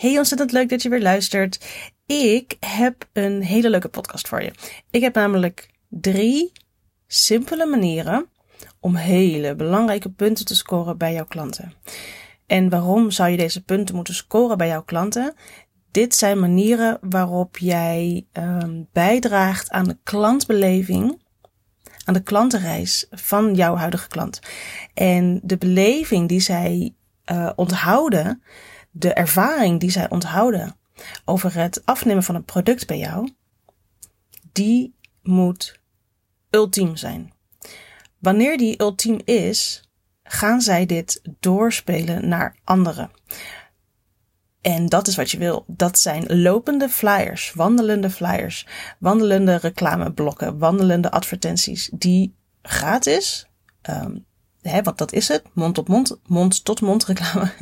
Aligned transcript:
Hey, 0.00 0.18
ontzettend 0.18 0.52
leuk 0.52 0.68
dat 0.68 0.82
je 0.82 0.88
weer 0.88 1.02
luistert. 1.02 1.66
Ik 2.06 2.56
heb 2.60 3.08
een 3.12 3.42
hele 3.42 3.70
leuke 3.70 3.88
podcast 3.88 4.28
voor 4.28 4.42
je. 4.42 4.52
Ik 4.90 5.00
heb 5.00 5.14
namelijk 5.14 5.70
drie 5.88 6.52
simpele 7.06 7.66
manieren 7.66 8.26
om 8.78 8.94
hele 8.94 9.54
belangrijke 9.54 10.10
punten 10.10 10.44
te 10.44 10.54
scoren 10.54 10.98
bij 10.98 11.12
jouw 11.12 11.24
klanten. 11.24 11.72
En 12.46 12.68
waarom 12.68 13.10
zou 13.10 13.30
je 13.30 13.36
deze 13.36 13.64
punten 13.64 13.94
moeten 13.94 14.14
scoren 14.14 14.58
bij 14.58 14.68
jouw 14.68 14.82
klanten? 14.82 15.34
Dit 15.90 16.14
zijn 16.14 16.40
manieren 16.40 16.98
waarop 17.00 17.58
jij 17.58 18.26
um, 18.32 18.88
bijdraagt 18.92 19.70
aan 19.70 19.84
de 19.84 19.98
klantbeleving, 20.02 21.22
aan 22.04 22.14
de 22.14 22.22
klantenreis 22.22 23.06
van 23.10 23.54
jouw 23.54 23.76
huidige 23.76 24.08
klant. 24.08 24.40
En 24.94 25.40
de 25.42 25.56
beleving 25.56 26.28
die 26.28 26.40
zij 26.40 26.94
uh, 27.32 27.50
onthouden, 27.56 28.42
de 29.00 29.12
ervaring 29.12 29.80
die 29.80 29.90
zij 29.90 30.10
onthouden 30.10 30.76
over 31.24 31.54
het 31.54 31.82
afnemen 31.84 32.22
van 32.22 32.34
een 32.34 32.44
product 32.44 32.86
bij 32.86 32.98
jou, 32.98 33.30
die 34.52 34.94
moet 35.22 35.80
ultiem 36.50 36.96
zijn. 36.96 37.32
Wanneer 38.18 38.58
die 38.58 38.80
ultiem 38.80 39.20
is, 39.24 39.88
gaan 40.22 40.60
zij 40.60 40.86
dit 40.86 41.22
doorspelen 41.40 42.28
naar 42.28 42.56
anderen. 42.64 43.10
En 44.60 44.86
dat 44.86 45.06
is 45.06 45.16
wat 45.16 45.30
je 45.30 45.38
wil. 45.38 45.64
Dat 45.66 45.98
zijn 45.98 46.40
lopende 46.40 46.88
flyers, 46.88 47.52
wandelende 47.52 48.10
flyers, 48.10 48.66
wandelende 48.98 49.56
reclameblokken, 49.56 50.58
wandelende 50.58 51.10
advertenties 51.10 51.90
die 51.92 52.34
gratis, 52.62 53.46
um, 53.90 54.26
hè, 54.62 54.82
want 54.82 54.98
dat 54.98 55.12
is 55.12 55.28
het, 55.28 55.42
mond 55.54 55.78
op 55.78 55.88
mond, 55.88 56.20
mond 56.26 56.64
tot 56.64 56.80
mond 56.80 57.04
reclame, 57.04 57.52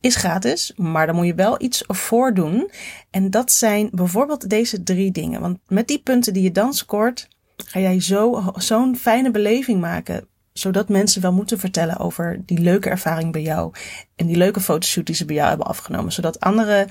is 0.00 0.16
gratis, 0.16 0.72
maar 0.76 1.06
dan 1.06 1.14
moet 1.14 1.26
je 1.26 1.34
wel 1.34 1.62
iets 1.62 1.84
voor 1.86 2.34
doen. 2.34 2.70
En 3.10 3.30
dat 3.30 3.52
zijn 3.52 3.88
bijvoorbeeld 3.92 4.48
deze 4.48 4.82
drie 4.82 5.10
dingen. 5.10 5.40
Want 5.40 5.58
met 5.66 5.88
die 5.88 5.98
punten 5.98 6.32
die 6.32 6.42
je 6.42 6.52
dan 6.52 6.74
scoort, 6.74 7.28
ga 7.56 7.80
jij 7.80 8.00
zo, 8.00 8.52
zo'n 8.54 8.96
fijne 8.96 9.30
beleving 9.30 9.80
maken. 9.80 10.28
Zodat 10.52 10.88
mensen 10.88 11.22
wel 11.22 11.32
moeten 11.32 11.58
vertellen 11.58 11.98
over 11.98 12.42
die 12.46 12.58
leuke 12.58 12.88
ervaring 12.88 13.32
bij 13.32 13.42
jou. 13.42 13.72
En 14.16 14.26
die 14.26 14.36
leuke 14.36 14.60
fotoshoot 14.60 15.06
die 15.06 15.14
ze 15.14 15.24
bij 15.24 15.36
jou 15.36 15.48
hebben 15.48 15.66
afgenomen. 15.66 16.12
Zodat 16.12 16.40
anderen 16.40 16.88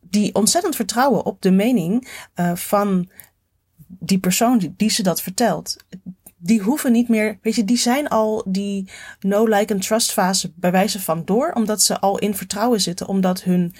die 0.00 0.34
ontzettend 0.34 0.76
vertrouwen 0.76 1.24
op 1.24 1.42
de 1.42 1.50
mening 1.50 2.08
uh, 2.34 2.54
van 2.54 3.08
die 3.86 4.18
persoon 4.18 4.58
die, 4.58 4.74
die 4.76 4.90
ze 4.90 5.02
dat 5.02 5.22
vertelt 5.22 5.76
die 6.48 6.60
hoeven 6.60 6.92
niet 6.92 7.08
meer, 7.08 7.38
weet 7.42 7.54
je, 7.54 7.64
die 7.64 7.76
zijn 7.76 8.08
al 8.08 8.44
die 8.46 8.90
no 9.20 9.44
like 9.44 9.72
and 9.72 9.82
trust 9.82 10.12
fase 10.12 10.52
bij 10.56 10.70
wijze 10.70 11.00
van 11.00 11.24
door, 11.24 11.52
omdat 11.52 11.82
ze 11.82 12.00
al 12.00 12.18
in 12.18 12.34
vertrouwen 12.34 12.80
zitten, 12.80 13.08
omdat 13.08 13.42
hun, 13.42 13.74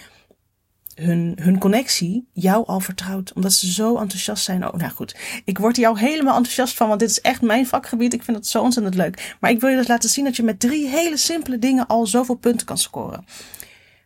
hun, 0.94 1.38
hun 1.40 1.58
connectie 1.58 2.28
jou 2.32 2.66
al 2.66 2.80
vertrouwt, 2.80 3.32
omdat 3.32 3.52
ze 3.52 3.72
zo 3.72 3.96
enthousiast 3.96 4.44
zijn. 4.44 4.66
Oh, 4.66 4.74
nou 4.74 4.92
goed, 4.92 5.16
ik 5.44 5.58
word 5.58 5.84
al 5.84 5.96
helemaal 5.96 6.36
enthousiast 6.36 6.76
van, 6.76 6.88
want 6.88 7.00
dit 7.00 7.10
is 7.10 7.20
echt 7.20 7.42
mijn 7.42 7.66
vakgebied. 7.66 8.12
Ik 8.12 8.22
vind 8.22 8.36
het 8.36 8.46
zo 8.46 8.62
ontzettend 8.62 8.94
leuk. 8.94 9.36
Maar 9.40 9.50
ik 9.50 9.60
wil 9.60 9.70
je 9.70 9.76
dus 9.76 9.88
laten 9.88 10.10
zien 10.10 10.24
dat 10.24 10.36
je 10.36 10.42
met 10.42 10.60
drie 10.60 10.88
hele 10.88 11.16
simpele 11.16 11.58
dingen 11.58 11.86
al 11.86 12.06
zoveel 12.06 12.34
punten 12.34 12.66
kan 12.66 12.78
scoren. 12.78 13.24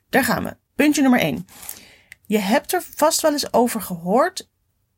Daar 0.09 0.25
gaan 0.25 0.45
we. 0.45 0.57
Puntje 0.75 1.03
nummer 1.03 1.21
één. 1.21 1.47
Je 2.27 2.39
hebt 2.39 2.73
er 2.73 2.83
vast 2.95 3.21
wel 3.21 3.33
eens 3.33 3.53
over 3.53 3.81
gehoord. 3.81 4.51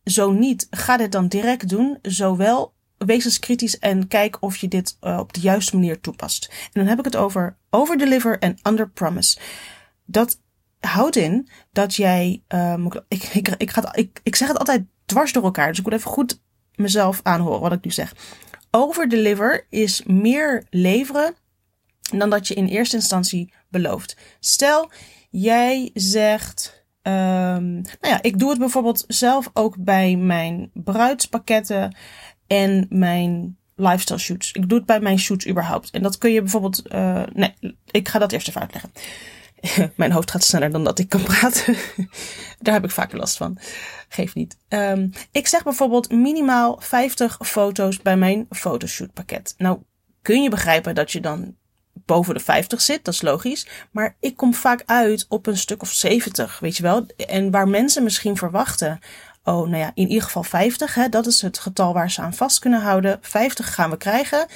Zo 0.05 0.33
niet, 0.33 0.67
ga 0.71 0.97
dit 0.97 1.13
dan 1.13 1.29
direct 1.29 1.69
doen. 1.69 1.99
Zowel 2.03 2.74
wees 3.05 3.25
eens 3.25 3.39
kritisch 3.39 3.79
en 3.79 4.09
kijk 4.09 4.37
of 4.41 4.57
je 4.57 4.69
dit 4.69 4.97
uh, 5.01 5.19
op 5.19 5.33
de 5.33 5.41
juiste 5.41 5.75
manier 5.75 6.01
toepast. 6.01 6.49
En 6.51 6.71
dan 6.73 6.87
heb 6.87 6.99
ik 6.99 7.05
het 7.05 7.17
over 7.17 7.57
overdeliver 7.71 8.39
en 8.39 8.59
underpromise. 8.63 9.39
Dat 10.05 10.41
houdt 10.81 11.17
in 11.17 11.49
dat 11.73 11.95
jij, 11.95 12.43
um, 12.49 12.87
ik, 13.09 13.23
ik, 13.23 13.49
ik, 13.49 13.71
ga, 13.71 13.95
ik, 13.95 14.21
ik 14.23 14.37
zeg 14.37 14.49
het 14.49 14.59
altijd 14.59 14.85
dwars 15.07 15.33
door 15.33 15.45
elkaar, 15.45 15.69
dus 15.69 15.79
ik 15.79 15.85
moet 15.85 15.93
even 15.93 16.11
goed 16.11 16.41
mezelf 16.75 17.21
aanhoren 17.23 17.61
wat 17.61 17.73
ik 17.73 17.85
nu 17.85 17.91
zeg. 17.91 18.15
Overdeliver 18.71 19.67
is 19.71 20.03
meer 20.03 20.67
leveren 20.71 21.35
dan 22.01 22.31
dat 22.31 22.49
je 22.49 22.55
in 22.55 22.67
eerste 22.67 22.97
instantie 22.97 23.53
belooft. 23.69 24.17
Stel, 24.41 24.91
jij 25.31 25.91
zegt, 25.95 26.85
um, 27.03 27.73
nou 27.73 27.85
ja, 28.01 28.23
ik 28.23 28.39
doe 28.39 28.51
het 28.51 28.59
bijvoorbeeld 28.59 29.05
zelf 29.09 29.51
ook 29.53 29.77
bij 29.79 30.17
mijn 30.17 30.71
bruidspakketten 30.73 31.97
en 32.47 32.87
mijn 32.89 33.57
lifestyle 33.77 34.19
shoots. 34.19 34.53
Ik 34.53 34.69
doe 34.69 34.79
het 34.79 34.87
bij 34.87 35.01
mijn 35.01 35.19
shoots 35.19 35.49
überhaupt. 35.49 35.91
En 35.91 36.03
dat 36.03 36.19
kun 36.19 36.33
je 36.33 36.41
bijvoorbeeld. 36.41 36.83
Uh, 36.93 37.23
nee, 37.33 37.55
ik 37.91 38.09
ga 38.09 38.19
dat 38.19 38.33
eerst 38.33 38.49
even 38.49 38.61
uitleggen. 38.61 38.93
mijn 39.97 40.13
hoofd 40.13 40.31
gaat 40.31 40.45
sneller 40.45 40.71
dan 40.71 40.85
dat 40.85 40.99
ik 40.99 41.09
kan 41.09 41.23
praten. 41.23 41.77
Daar 42.61 42.75
heb 42.75 42.85
ik 42.85 42.91
vaker 42.91 43.19
last 43.19 43.37
van. 43.37 43.59
Geef 44.09 44.35
niet. 44.35 44.57
Um, 44.69 45.11
ik 45.33 45.47
zeg 45.47 45.63
bijvoorbeeld 45.63 46.11
minimaal 46.11 46.77
50 46.81 47.39
foto's 47.41 48.03
bij 48.03 48.17
mijn 48.17 48.47
fotoshootpakket. 48.51 49.55
Nou, 49.59 49.79
kun 50.23 50.43
je 50.43 50.51
begrijpen 50.51 50.95
dat 50.95 51.13
je 51.13 51.21
dan 51.21 51.57
boven 51.93 52.35
de 52.35 52.41
50 52.41 52.81
zit, 52.81 53.05
dat 53.05 53.15
is 53.15 53.23
logisch. 53.23 53.67
Maar 53.91 54.17
ik 54.21 54.37
kom 54.37 54.55
vaak 54.55 54.83
uit 54.87 55.27
op 55.29 55.47
een 55.47 55.57
stuk 55.57 55.83
of 55.83 55.93
70, 55.93 56.59
weet 56.59 56.77
je 56.77 56.83
wel. 56.83 57.07
En 57.17 57.51
waar 57.51 57.69
mensen 57.69 58.03
misschien 58.03 58.37
verwachten 58.37 59.01
oh, 59.45 59.69
nou 59.69 59.77
ja, 59.77 59.91
in 59.95 60.09
ieder 60.09 60.23
geval 60.23 60.43
50. 60.43 60.95
Hè, 60.95 61.09
dat 61.09 61.27
is 61.27 61.43
het 61.43 61.59
getal 61.59 61.93
waar 61.93 62.11
ze 62.11 62.21
aan 62.21 62.35
vast 62.35 62.59
kunnen 62.59 62.81
houden. 62.81 63.19
50 63.21 63.75
gaan 63.75 63.91
we 63.91 63.97
krijgen. 63.97 64.47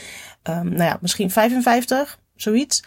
Um, 0.43 0.69
nou 0.69 0.83
ja, 0.83 0.99
misschien 1.01 1.31
55, 1.31 2.19
zoiets. 2.37 2.83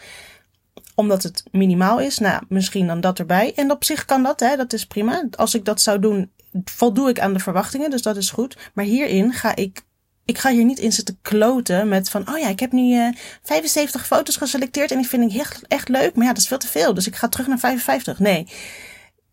Omdat 0.94 1.22
het 1.22 1.42
minimaal 1.50 2.00
is. 2.00 2.18
Nou, 2.18 2.42
misschien 2.48 2.86
dan 2.86 3.00
dat 3.00 3.18
erbij. 3.18 3.52
En 3.56 3.70
op 3.70 3.84
zich 3.84 4.04
kan 4.04 4.22
dat, 4.22 4.40
hè, 4.40 4.56
dat 4.56 4.72
is 4.72 4.86
prima. 4.86 5.24
Als 5.36 5.54
ik 5.54 5.64
dat 5.64 5.80
zou 5.80 5.98
doen, 5.98 6.30
voldoe 6.64 7.08
ik 7.08 7.20
aan 7.20 7.32
de 7.32 7.38
verwachtingen. 7.38 7.90
Dus 7.90 8.02
dat 8.02 8.16
is 8.16 8.30
goed. 8.30 8.56
Maar 8.74 8.84
hierin 8.84 9.32
ga 9.32 9.56
ik 9.56 9.82
ik 10.24 10.38
ga 10.38 10.50
hier 10.50 10.64
niet 10.64 10.78
in 10.78 10.92
zitten 10.92 11.18
kloten 11.22 11.88
met 11.88 12.10
van, 12.10 12.28
oh 12.28 12.38
ja, 12.38 12.48
ik 12.48 12.60
heb 12.60 12.72
nu 12.72 12.94
uh, 12.94 13.06
eh, 13.06 13.14
75 13.42 14.06
foto's 14.06 14.36
geselecteerd 14.36 14.90
en 14.90 14.96
die 14.96 15.08
vind 15.08 15.32
ik 15.32 15.40
echt, 15.40 15.62
echt 15.68 15.88
leuk. 15.88 16.14
Maar 16.14 16.26
ja, 16.26 16.32
dat 16.32 16.42
is 16.42 16.48
veel 16.48 16.58
te 16.58 16.66
veel. 16.66 16.94
Dus 16.94 17.06
ik 17.06 17.16
ga 17.16 17.28
terug 17.28 17.46
naar 17.46 17.58
55. 17.58 18.18
Nee 18.18 18.46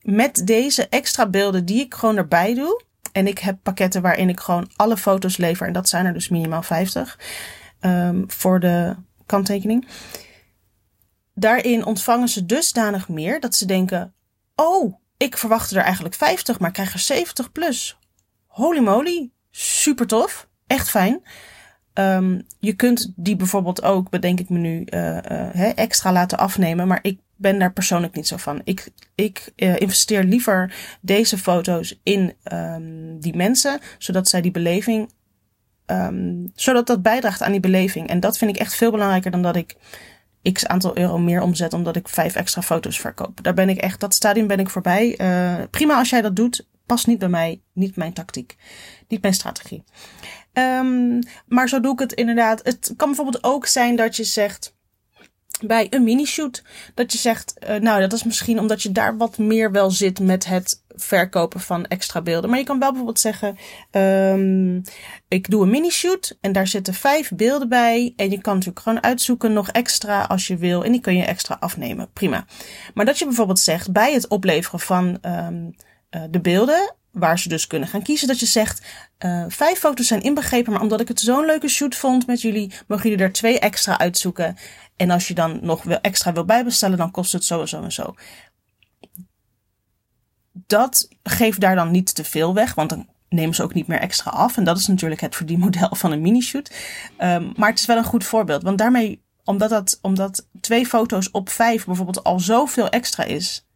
met 0.02 0.42
deze 0.48 0.88
extra 0.88 1.28
beelden 1.28 1.66
die 1.66 1.82
ik 1.82 1.94
gewoon 1.94 2.18
erbij 2.18 2.54
doe. 2.54 2.84
En 3.12 3.28
ik 3.28 3.40
heb 3.40 3.58
pakketten 3.64 4.02
waarin 4.02 4.30
ik 4.30 4.40
gewoon 4.40 4.70
alle 4.76 4.98
foto's 4.98 5.38
lever. 5.38 5.68
En 5.68 5.74
dat 5.74 5.90
zijn 5.90 6.06
er 6.06 6.14
dus 6.14 6.30
minimaal 6.30 6.64
50 6.64 7.20
um, 7.82 8.24
voor 8.28 8.60
de 8.60 8.96
kanttekening. 9.26 9.88
Daarin 11.34 11.86
ontvangen 11.86 12.28
ze 12.28 12.46
dusdanig 12.46 13.10
meer 13.10 13.40
dat 13.40 13.56
ze 13.56 13.66
denken: 13.66 14.14
Oh, 14.56 14.96
ik 15.18 15.38
verwachtte 15.38 15.76
er 15.76 15.84
eigenlijk 15.84 16.16
50, 16.16 16.60
maar 16.60 16.72
krijg 16.72 16.94
er 16.94 17.00
70 17.00 17.52
plus. 17.52 17.98
Holy 18.48 18.80
moly, 18.80 19.32
super 19.52 20.08
tof. 20.08 20.48
Echt 20.68 20.90
fijn. 20.90 21.22
Um, 21.94 22.46
je 22.60 22.74
kunt 22.74 23.14
die 23.16 23.36
bijvoorbeeld 23.36 23.84
ook, 23.84 24.10
bedenk 24.10 24.40
ik 24.40 24.50
me 24.50 24.58
nu, 24.58 24.84
uh, 24.86 25.18
uh, 25.56 25.78
extra 25.78 26.12
laten 26.12 26.38
afnemen. 26.38 26.88
Maar 26.88 27.00
ik 27.02 27.20
ben 27.40 27.60
daar 27.60 27.74
persoonlijk 27.74 28.16
niet 28.16 28.28
zo 28.28 28.38
van. 28.38 28.62
Ik, 28.64 28.90
ik 29.16 29.52
uh, 29.56 29.80
investeer 29.80 30.24
liever 30.24 30.74
deze 31.02 31.38
foto's 31.38 32.00
in 32.04 32.34
um, 32.54 33.20
die 33.20 33.36
mensen, 33.36 33.80
zodat 33.98 34.28
zij 34.28 34.42
die 34.42 34.52
beleving, 34.52 35.10
um, 35.86 36.52
zodat 36.56 36.88
dat 36.88 37.02
bijdraagt 37.02 37.42
aan 37.42 37.52
die 37.52 37.60
beleving. 37.60 38.08
En 38.08 38.20
dat 38.20 38.38
vind 38.38 38.52
ik 38.56 38.62
echt 38.62 38.76
veel 38.76 38.92
belangrijker 38.92 39.32
dan 39.32 39.42
dat 39.42 39.56
ik 39.56 39.76
x 40.54 40.66
aantal 40.66 40.98
euro 40.98 41.18
meer 41.18 41.42
omzet 41.42 41.74
omdat 41.74 41.96
ik 41.96 42.08
vijf 42.10 42.36
extra 42.36 42.62
foto's 42.62 43.00
verkoop. 43.00 43.44
Daar 43.44 43.54
ben 43.54 43.70
ik 43.70 43.78
echt, 43.78 44.00
dat 44.00 44.14
stadium 44.14 44.48
ben 44.48 44.60
ik 44.60 44.70
voorbij. 44.70 45.20
Uh, 45.22 45.64
prima 45.70 45.98
als 45.98 46.10
jij 46.10 46.22
dat 46.22 46.36
doet, 46.36 46.68
past 46.86 47.08
niet 47.08 47.20
bij 47.20 47.30
mij, 47.30 47.62
niet 47.74 47.96
mijn 47.96 48.14
tactiek, 48.14 48.56
niet 49.08 49.22
mijn 49.22 49.34
strategie. 49.34 49.84
Um, 50.54 51.20
maar 51.48 51.70
zo 51.70 51.80
doe 51.80 51.94
ik 51.94 52.00
het 52.00 52.14
inderdaad. 52.14 52.64
Het 52.64 52.94
kan 52.98 53.08
bijvoorbeeld 53.08 53.44
ook 53.44 53.66
zijn 53.66 53.96
dat 53.96 54.16
je 54.16 54.24
zegt 54.24 54.78
bij 55.68 55.88
een 55.90 56.04
mini-shoot. 56.04 56.64
Dat 56.94 57.12
je 57.12 57.18
zegt, 57.18 57.54
uh, 57.70 57.76
nou, 57.76 58.02
dat 58.02 58.14
is 58.14 58.24
misschien 58.24 58.60
omdat 58.60 58.82
je 58.82 58.92
daar 58.92 59.18
wat 59.18 59.38
meer 59.38 59.72
wel 59.72 59.92
zit 59.92 60.20
met 60.20 60.46
het 60.46 60.84
verkopen 60.96 61.60
van 61.60 61.86
extra 61.86 62.22
beelden. 62.22 62.50
Maar 62.50 62.60
je 62.60 62.66
kan 62.66 62.80
wel 62.80 62.90
bijvoorbeeld 62.90 63.20
zeggen, 63.20 63.58
um, 63.92 64.82
ik 65.28 65.50
doe 65.50 65.64
een 65.64 65.70
mini-shoot 65.70 66.38
en 66.42 66.52
daar 66.52 66.68
zitten 66.68 66.94
vijf 66.94 67.32
beelden 67.36 67.70
bij. 67.70 68.14
En 68.16 68.30
je 68.30 68.42
kan 68.42 68.54
natuurlijk 68.54 68.80
gewoon 68.80 69.04
uitzoeken 69.04 69.54
nog 69.54 69.70
extra 69.70 70.22
als 70.22 70.48
je 70.48 70.58
wil. 70.58 70.84
En 70.84 70.92
die 70.92 71.02
kun 71.02 71.16
je 71.16 71.26
extra 71.26 71.58
afnemen. 71.60 72.10
Prima. 72.14 72.46
Maar 72.94 73.06
dat 73.06 73.20
je 73.20 73.26
bijvoorbeeld 73.26 73.60
zegt, 73.60 73.92
bij 73.92 74.14
het 74.14 74.28
opleveren 74.28 74.80
van 74.80 75.18
um, 75.22 75.76
de 76.30 76.40
beelden, 76.42 76.96
waar 77.20 77.40
ze 77.40 77.50
dus 77.50 77.68
kunnen 77.68 77.90
gaan 77.90 78.02
kiezen. 78.02 78.28
Dat 78.28 78.40
je 78.40 78.46
zegt, 78.46 78.82
uh, 79.26 79.46
vijf 79.48 79.80
foto's 79.80 80.08
zijn 80.08 80.22
inbegrepen, 80.22 80.72
maar 80.72 80.82
omdat 80.82 81.02
ik 81.02 81.08
het 81.08 81.20
zo'n 81.20 81.46
leuke 81.46 81.68
shoot 81.68 81.96
vond 81.96 82.28
met 82.28 82.42
jullie, 82.42 82.72
mogen 82.88 83.10
jullie 83.10 83.26
er 83.26 83.32
twee 83.32 83.60
extra 83.60 84.00
uitzoeken. 84.00 84.58
En 84.96 85.10
als 85.10 85.28
je 85.28 85.34
dan 85.34 85.60
nog 85.62 85.86
extra 85.86 86.34
wil 86.34 86.46
bijbestellen, 86.46 86.98
dan 86.98 87.12
kost 87.12 87.32
het 87.32 87.44
zo 87.44 87.62
en 87.62 87.68
zo 87.68 87.84
en 87.84 87.92
zo. 87.92 88.14
Dat 90.52 91.08
geeft 91.24 91.60
daar 91.60 91.76
dan 91.76 91.92
niet 91.92 92.16
te 92.16 92.24
veel 92.24 92.54
weg, 92.54 92.74
want 92.74 92.90
dan 92.90 93.08
nemen 93.30 93.56
ze 93.56 93.64
ook 93.64 93.74
niet 93.74 93.88
meer 93.88 94.00
extra 94.00 94.32
af. 94.32 94.58
En 94.58 94.64
dat 94.64 94.78
is 94.78 94.88
natuurlijk 94.88 95.22
het 95.22 95.36
verdienmodel 95.36 95.96
van 95.96 96.12
een 96.12 96.22
minishoot. 96.22 96.72
Um, 97.20 97.54
maar 97.56 97.70
het 97.70 97.80
is 97.80 97.86
wel 97.86 97.98
een 97.98 98.04
goed 98.04 98.24
voorbeeld, 98.24 98.64
want 98.64 98.78
daarmee, 98.78 99.24
omdat, 99.44 99.70
dat, 99.70 100.00
omdat 100.02 100.48
twee 100.62 100.86
foto's 100.86 101.30
op 101.32 101.50
vijf 101.50 101.86
bijvoorbeeld 101.86 102.24
al 102.24 102.40
zoveel 102.40 102.90
extra 102.90 103.24
is, 103.24 103.69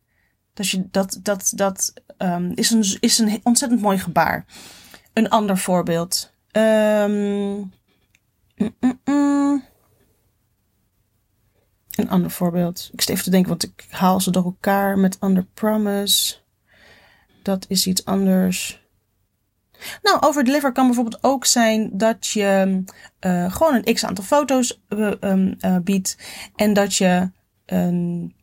Dat, 0.53 0.69
je, 0.69 0.87
dat, 0.91 1.19
dat, 1.21 1.51
dat 1.55 1.93
um, 2.17 2.51
is, 2.55 2.69
een, 2.69 2.97
is 2.99 3.19
een 3.19 3.39
ontzettend 3.43 3.81
mooi 3.81 3.97
gebaar. 3.97 4.45
Een 5.13 5.29
ander 5.29 5.57
voorbeeld. 5.57 6.33
Um, 6.51 7.71
mm, 8.55 8.75
mm, 8.79 8.99
mm. 9.05 9.63
Een 11.95 12.09
ander 12.09 12.31
voorbeeld. 12.31 12.89
Ik 12.93 13.01
zit 13.01 13.09
even 13.09 13.23
te 13.23 13.29
denken, 13.29 13.49
want 13.49 13.63
ik 13.63 13.85
haal 13.89 14.19
ze 14.19 14.31
door 14.31 14.43
elkaar 14.43 14.97
met 14.97 15.17
Under 15.21 15.45
Promise. 15.53 16.35
Dat 17.41 17.65
is 17.67 17.87
iets 17.87 18.05
anders. 18.05 18.81
Nou, 20.01 20.21
over 20.21 20.43
deliver 20.43 20.71
kan 20.71 20.85
bijvoorbeeld 20.85 21.23
ook 21.23 21.45
zijn 21.45 21.89
dat 21.97 22.27
je 22.27 22.83
uh, 23.19 23.53
gewoon 23.53 23.73
een 23.73 23.93
x 23.93 24.05
aantal 24.05 24.23
foto's 24.23 24.81
uh, 24.89 25.11
uh, 25.21 25.77
biedt 25.83 26.17
en 26.55 26.73
dat 26.73 26.95
je 26.95 27.31
een, 27.65 28.35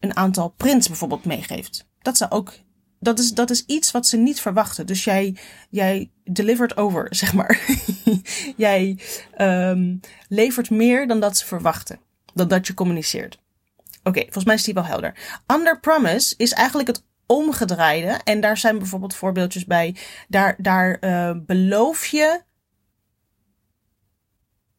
een 0.00 0.16
aantal 0.16 0.48
prints 0.48 0.88
bijvoorbeeld 0.88 1.24
meegeeft. 1.24 1.86
Dat 2.02 2.16
zou 2.16 2.30
ook. 2.30 2.52
Dat 3.00 3.18
is, 3.18 3.32
dat 3.32 3.50
is 3.50 3.64
iets 3.66 3.90
wat 3.90 4.06
ze 4.06 4.16
niet 4.16 4.40
verwachten. 4.40 4.86
Dus 4.86 5.04
jij, 5.04 5.36
jij 5.70 6.10
delivert 6.24 6.76
over, 6.76 7.06
zeg 7.14 7.32
maar. 7.32 7.60
jij 8.56 8.98
um, 9.38 10.00
levert 10.28 10.70
meer 10.70 11.06
dan 11.06 11.20
dat 11.20 11.36
ze 11.36 11.46
verwachten. 11.46 12.00
Dan 12.34 12.48
dat 12.48 12.66
je 12.66 12.74
communiceert. 12.74 13.38
Oké, 14.02 14.20
volgens 14.20 14.44
mij 14.44 14.54
is 14.54 14.64
die 14.64 14.74
wel 14.74 14.84
helder. 14.84 15.40
Under 15.46 15.80
promise 15.80 16.34
is 16.36 16.52
eigenlijk 16.52 16.88
het 16.88 17.04
omgedraaide. 17.26 18.20
En 18.24 18.40
daar 18.40 18.56
zijn 18.56 18.78
bijvoorbeeld 18.78 19.14
voorbeeldjes 19.14 19.64
bij. 19.64 19.96
Daar, 20.28 20.54
daar 20.58 20.96
uh, 21.00 21.30
beloof 21.46 22.06
je 22.06 22.42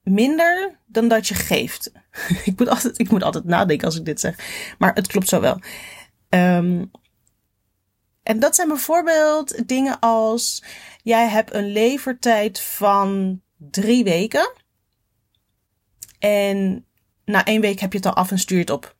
minder 0.07 0.79
dan 0.85 1.07
dat 1.07 1.27
je 1.27 1.35
geeft. 1.35 1.91
ik, 2.45 2.53
moet 2.57 2.67
altijd, 2.67 2.99
ik 2.99 3.09
moet 3.09 3.23
altijd 3.23 3.43
nadenken 3.43 3.85
als 3.85 3.95
ik 3.95 4.05
dit 4.05 4.19
zeg. 4.19 4.35
Maar 4.77 4.93
het 4.93 5.07
klopt 5.07 5.27
zo 5.27 5.39
wel. 5.41 5.59
Um, 6.29 6.91
en 8.23 8.39
dat 8.39 8.55
zijn 8.55 8.67
bijvoorbeeld 8.67 9.67
dingen 9.67 9.99
als: 9.99 10.63
jij 11.03 11.27
hebt 11.27 11.53
een 11.53 11.71
levertijd 11.71 12.59
van 12.59 13.41
drie 13.57 14.03
weken. 14.03 14.53
En 16.19 16.85
na 17.25 17.45
één 17.45 17.61
week 17.61 17.79
heb 17.79 17.91
je 17.91 17.97
het 17.97 18.07
al 18.07 18.13
af 18.13 18.31
en 18.31 18.39
stuur 18.39 18.59
het 18.59 18.69
op. 18.69 18.95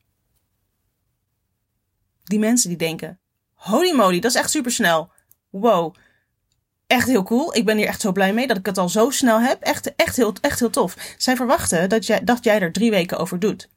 Die 2.24 2.38
mensen 2.38 2.68
die 2.68 2.78
denken: 2.78 3.20
holy 3.54 3.94
moly, 3.94 4.20
dat 4.20 4.30
is 4.30 4.36
echt 4.36 4.50
super 4.50 4.72
snel. 4.72 5.10
Wow. 5.50 5.94
Echt 6.88 7.06
heel 7.06 7.22
cool. 7.22 7.56
Ik 7.56 7.64
ben 7.64 7.76
hier 7.76 7.86
echt 7.86 8.00
zo 8.00 8.12
blij 8.12 8.32
mee 8.32 8.46
dat 8.46 8.56
ik 8.56 8.66
het 8.66 8.78
al 8.78 8.88
zo 8.88 9.10
snel 9.10 9.40
heb. 9.40 9.62
Echt, 9.62 9.94
echt, 9.94 10.16
heel, 10.16 10.32
echt 10.40 10.58
heel 10.58 10.70
tof. 10.70 11.14
Zij 11.18 11.36
verwachten 11.36 11.88
dat 11.88 12.06
jij, 12.06 12.24
dat 12.24 12.44
jij 12.44 12.60
er 12.60 12.72
drie 12.72 12.90
weken 12.90 13.18
over 13.18 13.38
doet. 13.38 13.68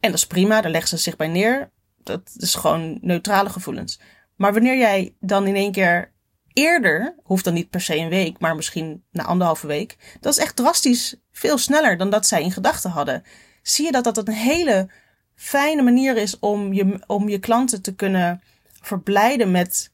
En 0.00 0.10
dat 0.10 0.18
is 0.18 0.26
prima, 0.26 0.60
daar 0.60 0.70
leggen 0.70 0.88
ze 0.88 0.96
zich 0.96 1.16
bij 1.16 1.28
neer. 1.28 1.70
Dat 2.02 2.30
is 2.36 2.54
gewoon 2.54 2.98
neutrale 3.00 3.50
gevoelens. 3.50 4.00
Maar 4.36 4.52
wanneer 4.52 4.76
jij 4.76 5.14
dan 5.20 5.46
in 5.46 5.54
één 5.54 5.72
keer 5.72 6.12
eerder, 6.52 7.14
hoeft 7.22 7.44
dan 7.44 7.54
niet 7.54 7.70
per 7.70 7.80
se 7.80 7.96
een 7.96 8.08
week, 8.08 8.38
maar 8.38 8.56
misschien 8.56 9.04
na 9.10 9.24
anderhalve 9.24 9.66
week, 9.66 10.16
dat 10.20 10.32
is 10.32 10.38
echt 10.38 10.56
drastisch 10.56 11.16
veel 11.32 11.58
sneller 11.58 11.96
dan 11.96 12.10
dat 12.10 12.26
zij 12.26 12.42
in 12.42 12.52
gedachten 12.52 12.90
hadden. 12.90 13.24
Zie 13.62 13.84
je 13.84 13.92
dat 13.92 14.04
dat 14.04 14.18
een 14.18 14.34
hele 14.34 14.90
fijne 15.34 15.82
manier 15.82 16.16
is 16.16 16.38
om 16.38 16.72
je, 16.72 17.00
om 17.06 17.28
je 17.28 17.38
klanten 17.38 17.82
te 17.82 17.94
kunnen 17.94 18.42
verblijden 18.80 19.50
met 19.50 19.92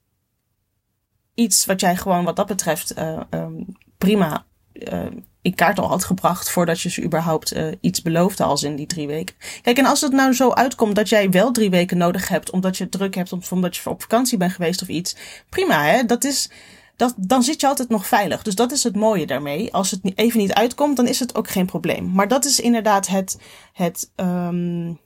iets 1.37 1.65
wat 1.65 1.81
jij 1.81 1.97
gewoon 1.97 2.25
wat 2.25 2.37
dat 2.37 2.47
betreft 2.47 2.99
uh, 2.99 3.21
um, 3.31 3.67
prima 3.99 4.44
uh, 4.73 5.06
in 5.43 5.55
kaart 5.55 5.79
al 5.79 5.88
had 5.88 6.05
gebracht 6.05 6.50
voordat 6.50 6.81
je 6.81 6.91
ze 6.91 7.03
überhaupt 7.03 7.56
uh, 7.56 7.73
iets 7.81 8.03
beloofde 8.03 8.44
als 8.44 8.62
in 8.62 8.77
die 8.77 8.87
drie 8.87 9.06
weken. 9.06 9.35
Kijk, 9.62 9.79
en 9.79 9.87
als 9.87 10.00
het 10.00 10.12
nou 10.12 10.33
zo 10.33 10.50
uitkomt 10.50 10.97
dat 10.97 11.09
jij 11.09 11.31
wel 11.31 11.53
drie 11.53 11.71
weken 11.71 11.99
nodig 11.99 12.29
hebt 12.29 12.50
omdat 12.50 12.77
je 12.77 12.88
druk 12.88 13.15
hebt 13.15 13.33
of 13.33 13.53
omdat 13.53 13.77
je 13.77 13.91
op 13.91 14.00
vakantie 14.00 14.38
bent 14.38 14.53
geweest 14.53 14.83
of 14.83 14.88
iets, 14.88 15.17
prima 15.49 15.85
hè, 15.85 16.05
dat 16.05 16.25
is, 16.25 16.50
dat, 16.97 17.15
dan 17.17 17.43
zit 17.43 17.61
je 17.61 17.67
altijd 17.67 17.89
nog 17.89 18.06
veilig. 18.06 18.43
Dus 18.43 18.55
dat 18.55 18.73
is 18.73 18.82
het 18.82 18.97
mooie 18.97 19.27
daarmee. 19.27 19.73
Als 19.73 19.91
het 19.91 20.00
even 20.15 20.39
niet 20.39 20.55
uitkomt, 20.55 20.97
dan 20.97 21.06
is 21.06 21.21
het 21.21 21.35
ook 21.35 21.49
geen 21.49 21.67
probleem. 21.67 22.12
Maar 22.12 22.29
dat 22.29 22.44
is 22.44 22.61
inderdaad 22.61 23.06
het, 23.06 23.39
het 23.73 24.11
um, 24.17 24.99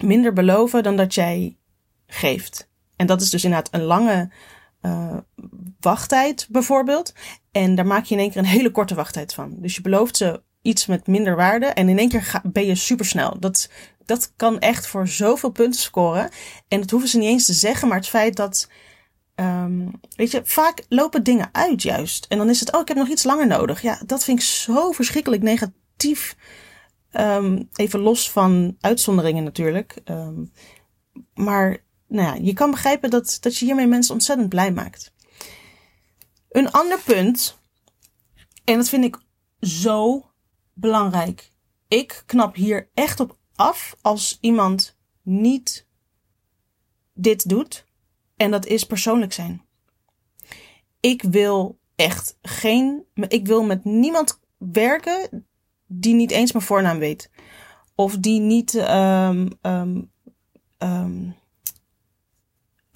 minder 0.00 0.32
beloven 0.32 0.82
dan 0.82 0.96
dat 0.96 1.14
jij 1.14 1.56
geeft. 2.06 2.68
En 2.96 3.06
dat 3.06 3.20
is 3.20 3.30
dus 3.30 3.44
inderdaad 3.44 3.74
een 3.74 3.82
lange 3.82 4.30
uh, 4.82 5.16
wachttijd 5.80 6.46
bijvoorbeeld. 6.50 7.14
En 7.52 7.74
daar 7.74 7.86
maak 7.86 8.04
je 8.04 8.14
in 8.14 8.20
één 8.20 8.30
keer 8.30 8.38
een 8.38 8.44
hele 8.44 8.70
korte 8.70 8.94
wachttijd 8.94 9.34
van. 9.34 9.54
Dus 9.58 9.74
je 9.74 9.80
belooft 9.80 10.16
ze 10.16 10.42
iets 10.62 10.86
met 10.86 11.06
minder 11.06 11.36
waarde 11.36 11.66
en 11.66 11.88
in 11.88 11.98
één 11.98 12.08
keer 12.08 12.22
ga, 12.22 12.42
ben 12.44 12.66
je 12.66 12.74
supersnel. 12.74 13.40
Dat, 13.40 13.70
dat 14.04 14.32
kan 14.36 14.58
echt 14.58 14.86
voor 14.86 15.08
zoveel 15.08 15.50
punten 15.50 15.80
scoren. 15.80 16.30
En 16.68 16.80
dat 16.80 16.90
hoeven 16.90 17.08
ze 17.08 17.18
niet 17.18 17.28
eens 17.28 17.46
te 17.46 17.52
zeggen, 17.52 17.88
maar 17.88 17.98
het 17.98 18.08
feit 18.08 18.36
dat... 18.36 18.70
Um, 19.40 19.90
weet 20.16 20.30
je, 20.30 20.40
vaak 20.44 20.84
lopen 20.88 21.22
dingen 21.22 21.48
uit 21.52 21.82
juist. 21.82 22.26
En 22.28 22.38
dan 22.38 22.48
is 22.48 22.60
het, 22.60 22.72
oh, 22.72 22.80
ik 22.80 22.88
heb 22.88 22.96
nog 22.96 23.08
iets 23.08 23.24
langer 23.24 23.46
nodig. 23.46 23.82
Ja, 23.82 24.00
dat 24.06 24.24
vind 24.24 24.38
ik 24.38 24.44
zo 24.44 24.92
verschrikkelijk 24.92 25.42
negatief 25.42 26.36
Um, 27.12 27.68
even 27.74 28.00
los 28.00 28.30
van 28.30 28.76
uitzonderingen 28.80 29.44
natuurlijk. 29.44 29.96
Um, 30.04 30.52
maar 31.34 31.76
nou 32.08 32.26
ja, 32.26 32.44
je 32.44 32.52
kan 32.52 32.70
begrijpen 32.70 33.10
dat, 33.10 33.38
dat 33.40 33.56
je 33.56 33.64
hiermee 33.64 33.86
mensen 33.86 34.14
ontzettend 34.14 34.48
blij 34.48 34.72
maakt. 34.72 35.12
Een 36.48 36.70
ander 36.70 37.00
punt, 37.04 37.58
en 38.64 38.76
dat 38.76 38.88
vind 38.88 39.04
ik 39.04 39.18
zo 39.60 40.30
belangrijk. 40.72 41.50
Ik 41.88 42.22
knap 42.26 42.54
hier 42.54 42.90
echt 42.94 43.20
op 43.20 43.38
af 43.54 43.96
als 44.00 44.38
iemand 44.40 44.96
niet 45.22 45.86
dit 47.14 47.48
doet. 47.48 47.84
En 48.36 48.50
dat 48.50 48.66
is 48.66 48.84
persoonlijk 48.84 49.32
zijn. 49.32 49.62
Ik 51.00 51.22
wil 51.22 51.78
echt 51.96 52.38
geen. 52.42 53.04
Ik 53.28 53.46
wil 53.46 53.64
met 53.64 53.84
niemand 53.84 54.40
werken 54.58 55.46
die 55.86 56.14
niet 56.14 56.30
eens 56.30 56.52
mijn 56.52 56.64
voornaam 56.64 56.98
weet. 56.98 57.30
Of 57.94 58.16
die 58.16 58.40
niet 58.40 58.74
um, 58.74 59.48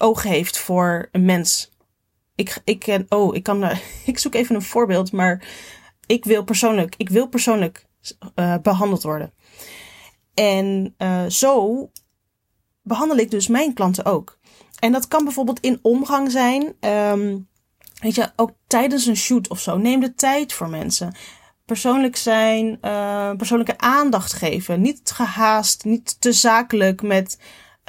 oog 0.01 0.23
heeft 0.23 0.57
voor 0.57 1.09
een 1.11 1.25
mens. 1.25 1.71
Ik, 2.35 2.61
ik 2.63 2.79
ken, 2.79 3.05
oh, 3.09 3.35
ik 3.35 3.43
kan, 3.43 3.63
ik 4.05 4.19
zoek 4.19 4.33
even 4.33 4.55
een 4.55 4.61
voorbeeld, 4.61 5.11
maar 5.11 5.47
ik 6.05 6.25
wil 6.25 6.43
persoonlijk, 6.43 6.93
ik 6.97 7.09
wil 7.09 7.27
persoonlijk 7.27 7.85
uh, 8.35 8.55
behandeld 8.61 9.03
worden. 9.03 9.33
En 10.33 10.95
uh, 10.97 11.25
zo 11.25 11.89
behandel 12.81 13.17
ik 13.17 13.31
dus 13.31 13.47
mijn 13.47 13.73
klanten 13.73 14.05
ook. 14.05 14.39
En 14.79 14.91
dat 14.91 15.07
kan 15.07 15.23
bijvoorbeeld 15.23 15.59
in 15.59 15.79
omgang 15.81 16.31
zijn. 16.31 16.75
Um, 16.79 17.47
weet 18.01 18.15
je, 18.15 18.31
ook 18.35 18.51
tijdens 18.67 19.05
een 19.05 19.17
shoot 19.17 19.47
of 19.47 19.59
zo. 19.59 19.77
Neem 19.77 19.99
de 19.99 20.13
tijd 20.13 20.53
voor 20.53 20.69
mensen 20.69 21.15
persoonlijk 21.65 22.15
zijn, 22.15 22.79
persoonlijke 23.37 23.77
aandacht 23.77 24.33
geven. 24.33 24.81
Niet 24.81 25.11
gehaast, 25.11 25.83
niet 25.83 26.21
te 26.21 26.33
zakelijk 26.33 27.01
met, 27.01 27.37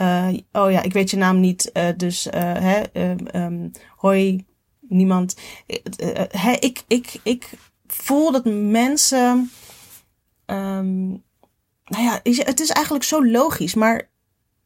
uh, 0.02 0.28
oh 0.52 0.70
ja, 0.70 0.82
ik 0.82 0.92
weet 0.92 1.10
je 1.10 1.16
naam 1.16 1.40
niet, 1.40 1.70
uh, 1.74 1.88
dus 1.96 2.28
hè, 2.30 2.82
um, 3.32 3.70
hoi, 3.96 4.44
niemand. 4.80 5.36
Hè, 6.28 6.52
ik, 6.52 6.82
ik, 6.86 7.20
ik 7.22 7.50
voel 7.86 8.32
dat 8.32 8.44
mensen, 8.44 9.50
um, 10.46 11.22
nou 11.84 12.02
ja, 12.02 12.20
het 12.22 12.60
is 12.60 12.70
eigenlijk 12.70 13.04
zo 13.04 13.26
logisch, 13.26 13.74
maar 13.74 14.10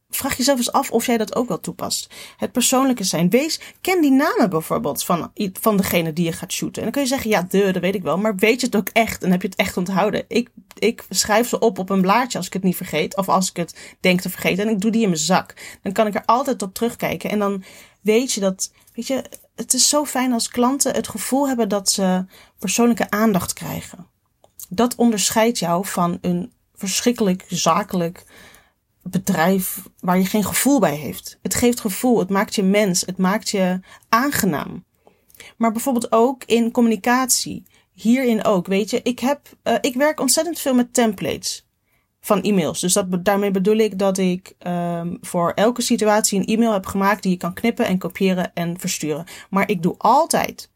vraag 0.09 0.37
jezelf 0.37 0.57
eens 0.57 0.71
af 0.71 0.91
of 0.91 1.05
jij 1.05 1.17
dat 1.17 1.35
ook 1.35 1.47
wel 1.47 1.59
toepast. 1.59 2.09
Het 2.37 2.51
persoonlijke 2.51 3.03
zijn. 3.03 3.29
Wees, 3.29 3.59
ken 3.81 4.01
die 4.01 4.11
namen 4.11 4.49
bijvoorbeeld 4.49 5.03
van, 5.03 5.31
van 5.53 5.77
degene 5.77 6.13
die 6.13 6.25
je 6.25 6.31
gaat 6.31 6.51
shooten. 6.51 6.75
En 6.75 6.81
dan 6.81 6.91
kun 6.91 7.01
je 7.01 7.07
zeggen, 7.07 7.29
ja, 7.29 7.45
de, 7.49 7.71
dat 7.71 7.81
weet 7.81 7.95
ik 7.95 8.03
wel. 8.03 8.17
Maar 8.17 8.35
weet 8.35 8.59
je 8.59 8.65
het 8.65 8.75
ook 8.75 8.89
echt 8.93 9.23
en 9.23 9.31
heb 9.31 9.41
je 9.41 9.47
het 9.47 9.57
echt 9.57 9.77
onthouden? 9.77 10.25
Ik, 10.27 10.49
ik 10.77 11.05
schrijf 11.09 11.47
ze 11.47 11.59
op 11.59 11.79
op 11.79 11.89
een 11.89 12.01
blaadje 12.01 12.37
als 12.37 12.47
ik 12.47 12.53
het 12.53 12.63
niet 12.63 12.75
vergeet. 12.75 13.17
Of 13.17 13.29
als 13.29 13.49
ik 13.49 13.55
het 13.55 13.95
denk 13.99 14.21
te 14.21 14.29
vergeten. 14.29 14.65
En 14.67 14.73
ik 14.73 14.81
doe 14.81 14.91
die 14.91 15.01
in 15.01 15.09
mijn 15.09 15.21
zak. 15.21 15.77
Dan 15.81 15.91
kan 15.91 16.07
ik 16.07 16.15
er 16.15 16.25
altijd 16.25 16.61
op 16.61 16.73
terugkijken. 16.73 17.29
En 17.29 17.39
dan 17.39 17.63
weet 18.01 18.33
je 18.33 18.39
dat, 18.39 18.71
weet 18.93 19.07
je, 19.07 19.23
het 19.55 19.73
is 19.73 19.89
zo 19.89 20.05
fijn 20.05 20.33
als 20.33 20.49
klanten 20.49 20.93
het 20.93 21.07
gevoel 21.07 21.47
hebben 21.47 21.69
dat 21.69 21.89
ze 21.89 22.25
persoonlijke 22.59 23.09
aandacht 23.09 23.53
krijgen. 23.53 24.07
Dat 24.69 24.95
onderscheidt 24.95 25.59
jou 25.59 25.85
van 25.85 26.17
een 26.21 26.51
verschrikkelijk 26.75 27.45
zakelijk 27.47 28.25
bedrijf 29.09 29.83
waar 29.99 30.17
je 30.17 30.25
geen 30.25 30.43
gevoel 30.43 30.79
bij 30.79 30.95
heeft. 30.95 31.39
Het 31.41 31.55
geeft 31.55 31.79
gevoel, 31.79 32.19
het 32.19 32.29
maakt 32.29 32.55
je 32.55 32.63
mens, 32.63 33.01
het 33.05 33.17
maakt 33.17 33.49
je 33.49 33.79
aangenaam. 34.09 34.85
Maar 35.57 35.71
bijvoorbeeld 35.71 36.11
ook 36.11 36.43
in 36.43 36.71
communicatie. 36.71 37.63
Hierin 37.93 38.43
ook, 38.43 38.67
weet 38.67 38.89
je, 38.89 38.99
ik 39.03 39.19
heb, 39.19 39.39
uh, 39.63 39.75
ik 39.81 39.95
werk 39.95 40.19
ontzettend 40.19 40.59
veel 40.59 40.73
met 40.73 40.93
templates 40.93 41.67
van 42.19 42.41
e-mails. 42.41 42.79
Dus 42.79 42.93
dat, 42.93 43.25
daarmee 43.25 43.51
bedoel 43.51 43.77
ik 43.77 43.99
dat 43.99 44.17
ik 44.17 44.55
um, 44.67 45.17
voor 45.21 45.51
elke 45.51 45.81
situatie 45.81 46.39
een 46.39 46.45
e-mail 46.45 46.73
heb 46.73 46.85
gemaakt 46.85 47.23
die 47.23 47.31
je 47.31 47.37
kan 47.37 47.53
knippen 47.53 47.85
en 47.85 47.97
kopiëren 47.97 48.53
en 48.53 48.79
versturen. 48.79 49.25
Maar 49.49 49.69
ik 49.69 49.81
doe 49.81 49.95
altijd 49.97 50.69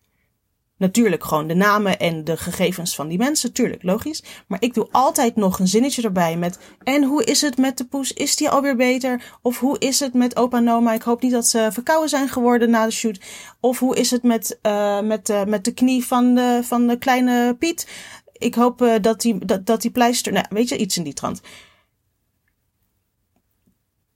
Natuurlijk 0.81 1.23
gewoon 1.23 1.47
de 1.47 1.53
namen 1.53 1.99
en 1.99 2.23
de 2.23 2.37
gegevens 2.37 2.95
van 2.95 3.07
die 3.07 3.17
mensen, 3.17 3.53
tuurlijk, 3.53 3.83
logisch. 3.83 4.23
Maar 4.47 4.61
ik 4.61 4.73
doe 4.73 4.87
altijd 4.91 5.35
nog 5.35 5.59
een 5.59 5.67
zinnetje 5.67 6.01
erbij 6.01 6.37
met, 6.37 6.59
en 6.83 7.03
hoe 7.03 7.23
is 7.23 7.41
het 7.41 7.57
met 7.57 7.77
de 7.77 7.85
poes? 7.85 8.13
Is 8.13 8.35
die 8.35 8.49
alweer 8.49 8.75
beter? 8.75 9.37
Of 9.41 9.59
hoe 9.59 9.79
is 9.79 9.99
het 9.99 10.13
met 10.13 10.35
opa 10.35 10.57
en? 10.57 10.93
Ik 10.93 11.01
hoop 11.01 11.21
niet 11.21 11.31
dat 11.31 11.47
ze 11.47 11.69
verkouden 11.71 12.09
zijn 12.09 12.29
geworden 12.29 12.69
na 12.69 12.85
de 12.85 12.91
shoot. 12.91 13.19
Of 13.59 13.79
hoe 13.79 13.95
is 13.95 14.11
het 14.11 14.23
met, 14.23 14.59
uh, 14.61 15.01
met, 15.01 15.29
uh, 15.29 15.43
met 15.43 15.65
de 15.65 15.73
knie 15.73 16.05
van 16.05 16.35
de, 16.35 16.59
van 16.63 16.87
de 16.87 16.97
kleine 16.97 17.55
Piet? 17.59 17.87
Ik 18.33 18.55
hoop 18.55 18.81
uh, 18.81 18.93
dat, 19.01 19.21
die, 19.21 19.45
dat, 19.45 19.65
dat 19.65 19.81
die 19.81 19.91
pleister, 19.91 20.33
nou, 20.33 20.45
weet 20.49 20.69
je, 20.69 20.77
iets 20.77 20.97
in 20.97 21.03
die 21.03 21.13
trant. 21.13 21.41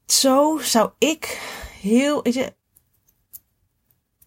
Zo 0.06 0.58
zou 0.62 0.92
ik 0.98 1.42
heel, 1.82 2.24
weet 2.24 2.34
je, 2.34 2.54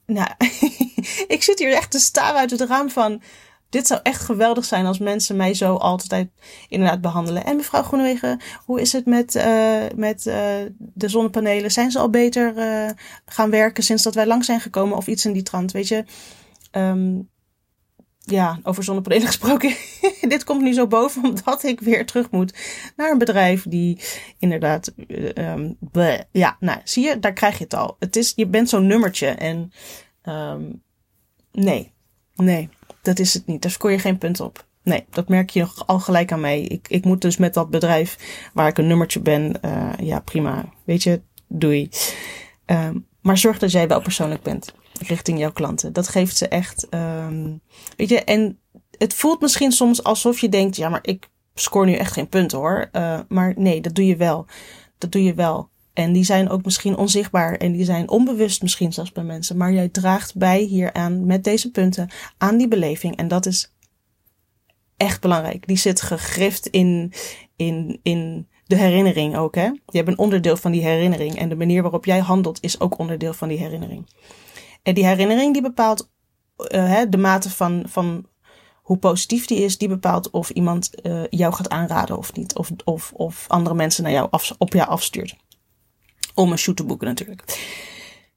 nou, 0.06 0.28
ik 1.36 1.42
zit 1.42 1.58
hier 1.58 1.72
echt 1.72 1.90
te 1.90 1.98
staan 1.98 2.34
uit 2.34 2.50
het 2.50 2.60
raam 2.60 2.90
van. 2.90 3.22
Dit 3.70 3.86
zou 3.86 4.00
echt 4.02 4.20
geweldig 4.20 4.64
zijn 4.64 4.86
als 4.86 4.98
mensen 4.98 5.36
mij 5.36 5.54
zo 5.54 5.74
altijd 5.74 6.28
inderdaad 6.68 7.00
behandelen. 7.00 7.44
En 7.44 7.56
mevrouw 7.56 7.82
Groenewegen, 7.82 8.40
hoe 8.64 8.80
is 8.80 8.92
het 8.92 9.06
met, 9.06 9.34
uh, 9.34 9.82
met 9.94 10.26
uh, 10.26 10.34
de 10.78 11.08
zonnepanelen? 11.08 11.70
Zijn 11.70 11.90
ze 11.90 11.98
al 11.98 12.10
beter 12.10 12.56
uh, 12.56 12.90
gaan 13.26 13.50
werken 13.50 13.82
sinds 13.82 14.02
dat 14.02 14.14
wij 14.14 14.26
lang 14.26 14.44
zijn 14.44 14.60
gekomen 14.60 14.96
of 14.96 15.06
iets 15.06 15.24
in 15.24 15.32
die 15.32 15.42
trant? 15.42 15.72
Weet 15.72 15.88
je, 15.88 16.04
um, 16.72 17.28
ja, 18.20 18.58
over 18.62 18.84
zonnepanelen 18.84 19.26
gesproken. 19.32 19.74
dit 20.28 20.44
komt 20.44 20.62
nu 20.62 20.72
zo 20.72 20.86
boven 20.86 21.24
omdat 21.24 21.62
ik 21.62 21.80
weer 21.80 22.06
terug 22.06 22.30
moet 22.30 22.54
naar 22.96 23.10
een 23.10 23.18
bedrijf 23.18 23.64
die 23.68 24.00
inderdaad, 24.38 24.92
um, 25.34 25.76
ja, 26.32 26.56
nou, 26.60 26.80
zie 26.84 27.04
je, 27.04 27.18
daar 27.18 27.32
krijg 27.32 27.58
je 27.58 27.64
het 27.64 27.74
al. 27.74 27.96
Het 27.98 28.16
is, 28.16 28.32
je 28.36 28.46
bent 28.46 28.68
zo'n 28.68 28.86
nummertje 28.86 29.26
en 29.26 29.72
um, 30.22 30.82
nee, 31.58 31.92
nee, 32.34 32.68
dat 33.02 33.18
is 33.18 33.34
het 33.34 33.46
niet. 33.46 33.62
Daar 33.62 33.70
scoor 33.70 33.90
je 33.90 33.98
geen 33.98 34.18
punt 34.18 34.40
op. 34.40 34.66
Nee, 34.82 35.04
dat 35.10 35.28
merk 35.28 35.50
je 35.50 35.66
al 35.86 35.98
gelijk 35.98 36.32
aan 36.32 36.40
mij. 36.40 36.62
Ik, 36.62 36.88
ik 36.88 37.04
moet 37.04 37.20
dus 37.20 37.36
met 37.36 37.54
dat 37.54 37.70
bedrijf 37.70 38.18
waar 38.54 38.68
ik 38.68 38.78
een 38.78 38.86
nummertje 38.86 39.20
ben, 39.20 39.54
uh, 39.64 39.92
ja, 40.00 40.20
prima. 40.20 40.64
Weet 40.84 41.02
je, 41.02 41.20
doei. 41.48 41.88
Um, 42.66 43.06
maar 43.20 43.38
zorg 43.38 43.58
dat 43.58 43.72
jij 43.72 43.88
wel 43.88 44.00
persoonlijk 44.00 44.42
bent 44.42 44.74
richting 45.06 45.38
jouw 45.38 45.52
klanten. 45.52 45.92
Dat 45.92 46.08
geeft 46.08 46.36
ze 46.36 46.48
echt, 46.48 46.86
um, 46.90 47.60
weet 47.96 48.08
je, 48.08 48.24
en 48.24 48.58
het 48.98 49.14
voelt 49.14 49.40
misschien 49.40 49.72
soms 49.72 50.02
alsof 50.02 50.40
je 50.40 50.48
denkt, 50.48 50.76
ja, 50.76 50.88
maar 50.88 51.02
ik 51.02 51.28
scoor 51.54 51.86
nu 51.86 51.94
echt 51.94 52.12
geen 52.12 52.28
punten 52.28 52.58
hoor. 52.58 52.88
Uh, 52.92 53.20
maar 53.28 53.54
nee, 53.56 53.80
dat 53.80 53.94
doe 53.94 54.06
je 54.06 54.16
wel. 54.16 54.46
Dat 54.98 55.12
doe 55.12 55.22
je 55.22 55.34
wel. 55.34 55.70
En 55.98 56.12
die 56.12 56.24
zijn 56.24 56.48
ook 56.48 56.64
misschien 56.64 56.96
onzichtbaar 56.96 57.54
en 57.54 57.72
die 57.72 57.84
zijn 57.84 58.08
onbewust 58.08 58.62
misschien 58.62 58.92
zelfs 58.92 59.12
bij 59.12 59.24
mensen. 59.24 59.56
Maar 59.56 59.72
jij 59.72 59.88
draagt 59.88 60.36
bij 60.36 60.60
hieraan 60.60 61.26
met 61.26 61.44
deze 61.44 61.70
punten 61.70 62.10
aan 62.36 62.56
die 62.56 62.68
beleving. 62.68 63.16
En 63.16 63.28
dat 63.28 63.46
is 63.46 63.74
echt 64.96 65.20
belangrijk. 65.20 65.66
Die 65.66 65.76
zit 65.76 66.02
gegrift 66.02 66.66
in, 66.66 67.12
in, 67.56 68.00
in 68.02 68.48
de 68.66 68.76
herinnering 68.76 69.36
ook. 69.36 69.54
Hè? 69.54 69.64
Je 69.64 69.96
hebt 69.96 70.08
een 70.08 70.18
onderdeel 70.18 70.56
van 70.56 70.72
die 70.72 70.82
herinnering. 70.82 71.38
En 71.38 71.48
de 71.48 71.56
manier 71.56 71.82
waarop 71.82 72.04
jij 72.04 72.18
handelt 72.18 72.62
is 72.62 72.80
ook 72.80 72.98
onderdeel 72.98 73.32
van 73.32 73.48
die 73.48 73.58
herinnering. 73.58 74.06
En 74.82 74.94
die 74.94 75.06
herinnering 75.06 75.52
die 75.52 75.62
bepaalt 75.62 76.10
uh, 76.56 77.00
de 77.08 77.18
mate 77.18 77.50
van, 77.50 77.82
van 77.86 78.26
hoe 78.74 78.98
positief 78.98 79.46
die 79.46 79.58
is, 79.58 79.78
die 79.78 79.88
bepaalt 79.88 80.30
of 80.30 80.50
iemand 80.50 80.90
uh, 81.02 81.22
jou 81.30 81.54
gaat 81.54 81.68
aanraden 81.68 82.18
of 82.18 82.34
niet. 82.34 82.56
Of, 82.56 82.70
of, 82.84 83.12
of 83.12 83.44
andere 83.48 83.74
mensen 83.74 84.02
naar 84.02 84.12
jou 84.12 84.28
op 84.58 84.72
jou 84.72 84.88
afstuurt. 84.88 85.36
Om 86.38 86.52
een 86.52 86.58
shoot 86.58 86.76
te 86.76 86.84
boeken 86.84 87.06
natuurlijk. 87.06 87.42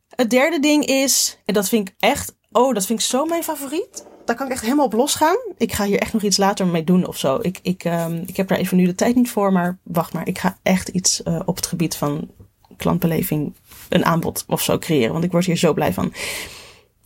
Het 0.10 0.30
derde 0.30 0.60
ding 0.60 0.86
is, 0.86 1.38
en 1.46 1.54
dat 1.54 1.70
vind 1.70 1.90
ik 1.90 1.96
echt, 2.00 2.36
oh, 2.52 2.74
dat 2.74 2.86
vind 2.86 3.00
ik 3.00 3.06
zo 3.06 3.26
mijn 3.26 3.44
favoriet. 3.44 4.06
Daar 4.26 4.36
kan 4.36 4.46
ik 4.46 4.52
echt 4.52 4.62
helemaal 4.62 4.86
op 4.86 4.94
losgaan. 4.94 5.38
Ik 5.58 5.74
ga 5.74 5.86
hier 5.86 6.00
echt 6.00 6.14
nog 6.14 6.22
iets 6.22 6.38
later 6.38 6.68
mee 6.68 6.84
doen 6.84 7.08
of 7.08 7.18
zo. 7.18 7.40
Ik, 7.42 7.60
ik, 7.62 7.86
um, 7.86 8.24
ik 8.26 8.38
heb 8.38 8.48
daar 8.48 8.58
even 8.58 8.78
nu 8.78 8.86
de 8.86 8.96
tijd 8.96 9.16
niet 9.16 9.30
voor, 9.30 9.52
maar 9.52 9.80
wacht 9.84 10.14
maar. 10.14 10.28
Ik 10.28 10.40
ga 10.40 10.60
echt 10.64 10.88
iets 10.88 11.22
uh, 11.24 11.40
op 11.46 11.56
het 11.56 11.66
gebied 11.66 11.96
van 11.96 12.32
klantbeleving, 12.78 13.54
een 13.90 14.06
aanbod 14.06 14.44
of 14.48 14.62
zo 14.62 14.78
creëren. 14.78 15.12
Want 15.12 15.24
ik 15.24 15.32
word 15.32 15.46
hier 15.46 15.58
zo 15.58 15.74
blij 15.74 15.94
van. 15.94 16.14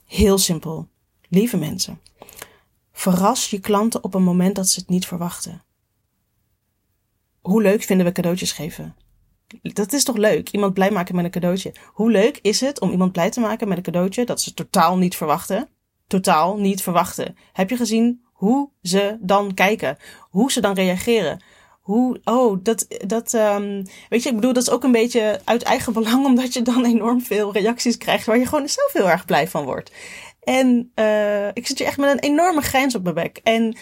Heel 0.05 0.37
simpel. 0.37 0.87
Lieve 1.29 1.57
mensen. 1.57 1.99
Verras 2.91 3.49
je 3.49 3.59
klanten 3.59 4.03
op 4.03 4.13
een 4.13 4.23
moment 4.23 4.55
dat 4.55 4.69
ze 4.69 4.79
het 4.79 4.89
niet 4.89 5.07
verwachten. 5.07 5.63
Hoe 7.41 7.61
leuk 7.61 7.83
vinden 7.83 8.05
we 8.05 8.11
cadeautjes 8.11 8.51
geven? 8.51 8.95
Dat 9.61 9.93
is 9.93 10.03
toch 10.03 10.17
leuk? 10.17 10.49
Iemand 10.49 10.73
blij 10.73 10.91
maken 10.91 11.15
met 11.15 11.25
een 11.25 11.31
cadeautje. 11.31 11.73
Hoe 11.85 12.11
leuk 12.11 12.39
is 12.41 12.61
het 12.61 12.79
om 12.79 12.91
iemand 12.91 13.11
blij 13.11 13.29
te 13.29 13.39
maken 13.39 13.67
met 13.67 13.77
een 13.77 13.83
cadeautje 13.83 14.25
dat 14.25 14.41
ze 14.41 14.53
totaal 14.53 14.97
niet 14.97 15.15
verwachten? 15.15 15.69
Totaal 16.07 16.57
niet 16.57 16.81
verwachten. 16.81 17.37
Heb 17.53 17.69
je 17.69 17.75
gezien 17.75 18.23
hoe 18.33 18.69
ze 18.81 19.17
dan 19.21 19.53
kijken? 19.53 19.97
Hoe 20.19 20.51
ze 20.51 20.61
dan 20.61 20.73
reageren? 20.73 21.43
Hoe, 21.81 22.19
oh, 22.23 22.59
dat, 22.63 22.87
dat, 23.07 23.33
um, 23.33 23.85
weet 24.09 24.23
je, 24.23 24.29
ik 24.29 24.35
bedoel, 24.35 24.53
dat 24.53 24.63
is 24.63 24.69
ook 24.69 24.83
een 24.83 24.91
beetje 24.91 25.41
uit 25.43 25.63
eigen 25.63 25.93
belang, 26.03 26.25
omdat 26.25 26.53
je 26.53 26.61
dan 26.61 26.85
enorm 26.85 27.21
veel 27.21 27.53
reacties 27.53 27.97
krijgt 27.97 28.25
waar 28.25 28.37
je 28.37 28.45
gewoon 28.45 28.69
zelf 28.69 28.93
heel 28.93 29.09
erg 29.09 29.25
blij 29.25 29.47
van 29.47 29.65
wordt. 29.65 29.91
En 30.43 30.91
uh, 30.95 31.47
ik 31.47 31.67
zit 31.67 31.77
hier 31.77 31.87
echt 31.87 31.97
met 31.97 32.11
een 32.11 32.19
enorme 32.19 32.61
grijns 32.61 32.95
op 32.95 33.03
mijn 33.03 33.15
bek. 33.15 33.39
En 33.43 33.77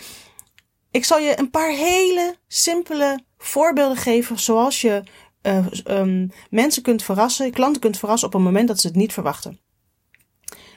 ik 0.92 1.06
zal 1.06 1.20
je 1.20 1.40
een 1.40 1.50
paar 1.50 1.70
hele 1.70 2.36
simpele 2.48 3.20
voorbeelden 3.38 3.98
geven, 3.98 4.40
zoals 4.40 4.82
je 4.82 5.04
uh, 5.44 5.66
um, 5.86 6.32
mensen 6.50 6.82
kunt 6.82 7.04
verrassen, 7.04 7.52
klanten 7.52 7.82
kunt 7.82 7.98
verrassen 7.98 8.28
op 8.28 8.34
een 8.34 8.42
moment 8.42 8.68
dat 8.68 8.80
ze 8.80 8.88
het 8.88 8.96
niet 8.96 9.14
verwachten. 9.14 9.60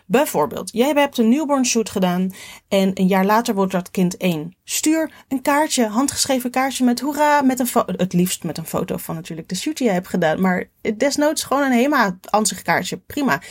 Bijvoorbeeld, 0.08 0.70
jij 0.72 0.92
hebt 0.94 1.18
een 1.18 1.28
newborn 1.28 1.64
shoot 1.64 1.90
gedaan 1.90 2.30
en 2.68 2.90
een 2.94 3.06
jaar 3.06 3.24
later 3.24 3.54
wordt 3.54 3.72
dat 3.72 3.90
kind 3.90 4.16
één. 4.16 4.56
Stuur 4.64 5.10
een 5.28 5.42
kaartje, 5.42 5.86
handgeschreven 5.86 6.50
kaartje 6.50 6.84
met 6.84 7.00
hoera, 7.00 7.42
met 7.42 7.60
een 7.60 7.68
het 7.86 8.12
liefst 8.12 8.44
met 8.44 8.58
een 8.58 8.66
foto 8.66 8.96
van 8.96 9.14
natuurlijk 9.14 9.48
de 9.48 9.54
shoot 9.54 9.76
die 9.76 9.86
je 9.86 9.92
hebt 9.92 10.08
gedaan, 10.08 10.40
maar 10.40 10.70
desnoods 10.96 11.42
gewoon 11.42 11.62
een 11.62 11.78
HEMA 11.78 12.18
ansichtkaartje, 12.30 12.96
prima. 12.96 13.42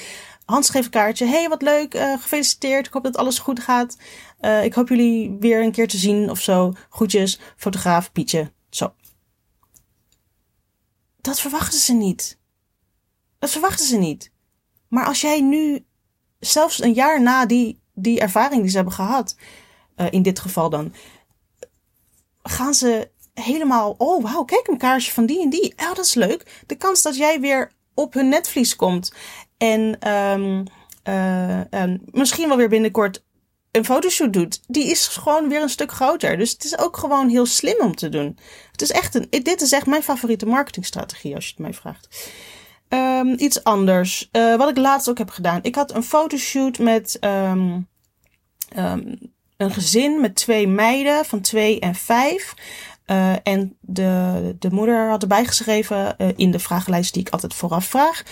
Handgeschreven 0.45 0.91
kaartje, 0.91 1.25
hey 1.25 1.49
wat 1.49 1.61
leuk, 1.61 1.95
uh, 1.95 2.13
gefeliciteerd, 2.21 2.87
ik 2.87 2.93
hoop 2.93 3.03
dat 3.03 3.17
alles 3.17 3.39
goed 3.39 3.59
gaat. 3.59 3.97
Uh, 4.41 4.63
ik 4.63 4.73
hoop 4.73 4.89
jullie 4.89 5.37
weer 5.39 5.63
een 5.63 5.71
keer 5.71 5.87
te 5.87 5.97
zien 5.97 6.29
of 6.29 6.39
zo. 6.39 6.73
Groetjes, 6.89 7.39
fotograaf, 7.57 8.11
Pietje, 8.11 8.51
zo. 8.69 8.93
Dat 11.25 11.39
verwachten 11.39 11.79
ze 11.79 11.93
niet. 11.93 12.37
Dat 13.39 13.49
verwachten 13.49 13.85
ze 13.85 13.97
niet. 13.97 14.31
Maar 14.87 15.05
als 15.05 15.21
jij 15.21 15.41
nu, 15.41 15.85
zelfs 16.39 16.81
een 16.81 16.93
jaar 16.93 17.21
na 17.21 17.45
die, 17.45 17.79
die 17.93 18.19
ervaring 18.19 18.61
die 18.61 18.69
ze 18.69 18.75
hebben 18.75 18.93
gehad, 18.93 19.35
uh, 19.95 20.07
in 20.09 20.21
dit 20.21 20.39
geval 20.39 20.69
dan, 20.69 20.93
gaan 22.43 22.73
ze 22.73 23.11
helemaal, 23.33 23.95
oh 23.97 24.23
wauw, 24.23 24.43
kijk 24.43 24.67
een 24.67 24.77
kaarsje 24.77 25.11
van 25.11 25.25
die 25.25 25.41
en 25.41 25.49
die. 25.49 25.73
Ja, 25.75 25.93
dat 25.93 26.05
is 26.05 26.13
leuk. 26.13 26.63
De 26.65 26.75
kans 26.75 27.01
dat 27.01 27.15
jij 27.15 27.39
weer 27.39 27.71
op 27.93 28.13
hun 28.13 28.29
netvlies 28.29 28.75
komt 28.75 29.13
en 29.57 30.11
um, 30.11 30.63
uh, 31.03 31.59
um, 31.71 32.01
misschien 32.11 32.47
wel 32.47 32.57
weer 32.57 32.69
binnenkort 32.69 33.24
een 33.75 33.85
fotoshoot 33.85 34.33
doet, 34.33 34.61
die 34.67 34.89
is 34.89 35.07
gewoon 35.07 35.49
weer 35.49 35.61
een 35.61 35.69
stuk 35.69 35.91
groter. 35.91 36.37
Dus 36.37 36.51
het 36.51 36.63
is 36.63 36.77
ook 36.77 36.97
gewoon 36.97 37.29
heel 37.29 37.45
slim 37.45 37.77
om 37.79 37.95
te 37.95 38.09
doen. 38.09 38.37
Het 38.71 38.81
is 38.81 38.91
echt 38.91 39.15
een, 39.15 39.27
dit 39.29 39.61
is 39.61 39.71
echt 39.71 39.85
mijn 39.85 40.03
favoriete 40.03 40.45
marketingstrategie, 40.45 41.35
als 41.35 41.45
je 41.45 41.51
het 41.51 41.59
mij 41.59 41.73
vraagt. 41.73 42.31
Um, 42.89 43.35
iets 43.37 43.63
anders. 43.63 44.29
Uh, 44.31 44.55
wat 44.55 44.69
ik 44.69 44.77
laatst 44.77 45.09
ook 45.09 45.17
heb 45.17 45.29
gedaan. 45.29 45.59
Ik 45.61 45.75
had 45.75 45.93
een 45.93 46.03
fotoshoot 46.03 46.79
met 46.79 47.17
um, 47.21 47.87
um, 48.77 49.17
een 49.57 49.71
gezin 49.71 50.21
met 50.21 50.35
twee 50.35 50.67
meiden 50.67 51.25
van 51.25 51.41
twee 51.41 51.79
en 51.79 51.95
vijf. 51.95 52.53
Uh, 53.07 53.33
en 53.43 53.77
de, 53.81 54.55
de 54.59 54.71
moeder 54.71 55.09
had 55.09 55.21
erbij 55.21 55.45
geschreven 55.45 56.15
uh, 56.17 56.27
in 56.35 56.51
de 56.51 56.59
vragenlijst 56.59 57.13
die 57.13 57.21
ik 57.21 57.29
altijd 57.29 57.53
vooraf 57.53 57.85
vraag. 57.85 58.23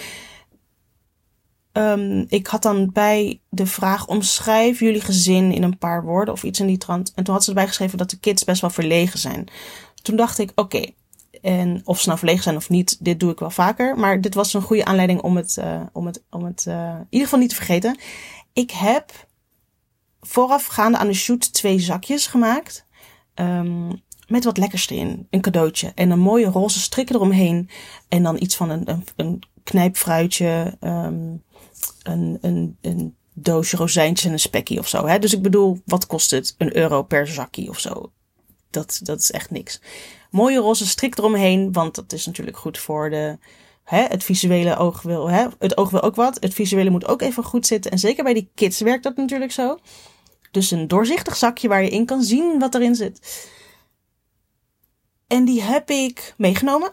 Um, 1.74 2.26
ik 2.28 2.48
had 2.48 2.62
dan 2.62 2.92
bij 2.92 3.42
de 3.50 3.66
vraag: 3.66 4.08
omschrijf 4.08 4.80
jullie 4.80 5.02
gezin 5.02 5.52
in 5.52 5.64
een 5.64 5.78
paar 5.78 6.04
woorden 6.04 6.34
of 6.34 6.44
iets 6.44 6.60
in 6.60 6.68
die 6.68 6.78
trant. 6.78 7.12
En 7.16 7.24
toen 7.24 7.34
had 7.34 7.44
ze 7.44 7.50
erbij 7.50 7.68
geschreven 7.68 7.98
dat 7.98 8.10
de 8.10 8.20
kids 8.20 8.44
best 8.44 8.62
wel 8.62 8.70
verlegen 8.70 9.20
zijn. 9.20 9.48
Toen 10.02 10.16
dacht 10.16 10.40
ik: 10.40 10.52
oké. 10.56 10.86
En 11.42 11.82
of 11.86 12.00
ze 12.00 12.08
nou 12.08 12.20
verlegen 12.20 12.44
zijn 12.44 12.56
of 12.56 12.70
niet, 12.70 12.98
dit 13.00 13.20
doe 13.20 13.32
ik 13.32 13.40
wel 13.40 13.50
vaker. 13.50 13.98
Maar 13.98 14.22
dit 14.22 14.34
was 14.34 14.54
een 14.54 14.62
goede 14.62 14.86
aanleiding 14.86 15.22
om 15.22 15.36
het, 15.36 15.58
uh, 15.60 15.82
om 15.92 16.06
het, 16.06 16.24
om 16.30 16.44
het 16.44 16.66
uh, 16.68 16.76
in 16.76 17.08
ieder 17.10 17.28
geval 17.28 17.40
niet 17.40 17.50
te 17.50 17.56
vergeten. 17.56 17.98
Ik 18.54 18.72
heb 18.72 19.28
voorafgaande 20.22 20.98
aan 20.98 21.08
de 21.08 21.14
shoot 21.14 21.54
twee 21.54 21.80
zakjes 21.80 22.28
gemaakt. 22.28 22.86
Um, 23.36 24.02
met 24.28 24.44
wat 24.44 24.58
lekkers 24.58 24.90
erin. 24.90 25.28
Een 25.30 25.42
cadeautje. 25.42 25.92
En 25.96 26.10
een 26.10 26.20
mooie 26.20 26.46
roze 26.46 26.80
strik 26.80 27.10
eromheen. 27.10 27.70
En 28.08 28.24
dan 28.24 28.42
iets 28.42 28.56
van 28.56 28.70
een, 28.70 28.90
een, 28.90 29.04
een 29.16 29.44
knijpfruitje. 29.64 30.78
Um, 30.82 31.44
een, 32.04 32.38
een, 32.42 32.78
een 32.82 33.16
doosje 33.34 33.78
rozijntjes 33.78 34.26
en 34.26 34.32
een 34.32 34.40
spekkie 34.40 34.80
of 34.80 34.88
zo. 34.88 35.06
Hè? 35.06 35.20
Dus 35.20 35.34
ik 35.34 35.42
bedoel, 35.42 35.82
wat 35.86 36.08
kost 36.08 36.32
het? 36.32 36.56
Een 36.58 36.78
euro 36.78 37.04
per 37.04 37.28
zakje 37.28 37.70
of 37.70 37.80
zo. 37.80 38.12
Dat, 38.70 39.00
dat 39.04 39.20
is 39.20 39.32
echt 39.32 39.52
niks. 39.52 39.82
Mooie 40.32 40.58
roze 40.58 40.88
strik 40.88 41.18
eromheen, 41.18 41.72
want 41.72 41.96
dat 41.96 42.14
is 42.14 42.26
natuurlijk 42.26 42.58
goed 42.58 42.78
voor 42.78 43.10
de, 43.10 43.38
hè, 43.84 44.04
het 44.04 44.24
visuele 44.24 44.78
oog 44.78 45.02
wil, 45.02 45.30
hè, 45.30 45.48
het 45.60 45.78
oog 45.78 45.90
wil 45.90 46.02
ook 46.02 46.16
wat. 46.16 46.38
Het 46.40 46.54
visuele 46.54 46.90
moet 46.90 47.08
ook 47.08 47.22
even 47.22 47.44
goed 47.44 47.68
zitten. 47.68 47.92
En 47.92 48.00
zeker 48.00 48.24
bij 48.24 48.34
die 48.34 48.50
kids 48.56 48.80
werkt 48.80 49.04
dat 49.04 49.16
natuurlijk 49.16 49.52
zo. 49.52 49.80
Dus 50.52 50.72
een 50.72 50.88
doorzichtig 50.88 51.36
zakje 51.36 51.68
waar 51.68 51.84
je 51.84 51.90
in 51.90 52.06
kan 52.06 52.24
zien 52.24 52.60
wat 52.60 52.76
erin 52.76 52.96
zit. 52.96 53.50
En 55.28 55.46
die 55.46 55.62
heb 55.62 55.90
ik 55.90 56.34
meegenomen. 56.38 56.92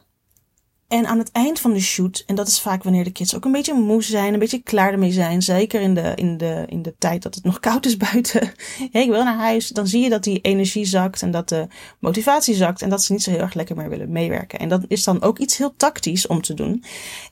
En 0.90 1.06
aan 1.06 1.18
het 1.18 1.32
eind 1.32 1.60
van 1.60 1.72
de 1.72 1.80
shoot, 1.80 2.22
en 2.26 2.34
dat 2.34 2.48
is 2.48 2.60
vaak 2.60 2.82
wanneer 2.82 3.04
de 3.04 3.12
kids 3.12 3.34
ook 3.34 3.44
een 3.44 3.52
beetje 3.52 3.74
moe 3.74 4.02
zijn, 4.02 4.32
een 4.32 4.38
beetje 4.38 4.62
klaar 4.62 4.92
ermee 4.92 5.12
zijn, 5.12 5.42
zeker 5.42 5.80
in 5.80 5.94
de, 5.94 6.12
in 6.14 6.36
de, 6.36 6.64
in 6.68 6.82
de 6.82 6.94
tijd 6.98 7.22
dat 7.22 7.34
het 7.34 7.44
nog 7.44 7.60
koud 7.68 7.86
is 7.86 7.96
buiten. 7.96 8.52
hey, 8.90 9.02
ik 9.02 9.10
wil 9.10 9.24
naar 9.24 9.36
huis. 9.36 9.68
Dan 9.68 9.86
zie 9.86 10.02
je 10.02 10.08
dat 10.08 10.24
die 10.24 10.40
energie 10.40 10.84
zakt 10.84 11.22
en 11.22 11.30
dat 11.30 11.48
de 11.48 11.66
motivatie 11.98 12.54
zakt 12.54 12.82
en 12.82 12.88
dat 12.88 13.04
ze 13.04 13.12
niet 13.12 13.22
zo 13.22 13.30
heel 13.30 13.40
erg 13.40 13.54
lekker 13.54 13.76
meer 13.76 13.88
willen 13.88 14.12
meewerken. 14.12 14.58
En 14.58 14.68
dat 14.68 14.84
is 14.88 15.04
dan 15.04 15.22
ook 15.22 15.38
iets 15.38 15.56
heel 15.56 15.76
tactisch 15.76 16.26
om 16.26 16.42
te 16.42 16.54
doen, 16.54 16.84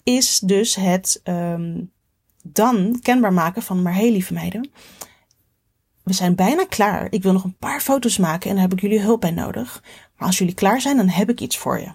is 0.03 0.39
dus 0.39 0.75
het 0.75 1.21
um, 1.25 1.91
dan 2.43 2.99
kenbaar 3.03 3.33
maken 3.33 3.63
van, 3.63 3.83
maar 3.83 3.95
hey 3.95 4.11
lieve 4.11 4.33
meiden, 4.33 4.71
we 6.03 6.13
zijn 6.13 6.35
bijna 6.35 6.65
klaar. 6.65 7.07
Ik 7.11 7.23
wil 7.23 7.33
nog 7.33 7.45
een 7.45 7.57
paar 7.59 7.81
foto's 7.81 8.19
maken 8.19 8.49
en 8.49 8.55
daar 8.55 8.65
heb 8.65 8.73
ik 8.73 8.81
jullie 8.81 9.01
hulp 9.01 9.21
bij 9.21 9.31
nodig. 9.31 9.83
Maar 10.17 10.27
als 10.27 10.39
jullie 10.39 10.55
klaar 10.55 10.81
zijn, 10.81 10.97
dan 10.97 11.09
heb 11.09 11.31
ik 11.31 11.41
iets 11.41 11.59
voor 11.59 11.81
je 11.81 11.93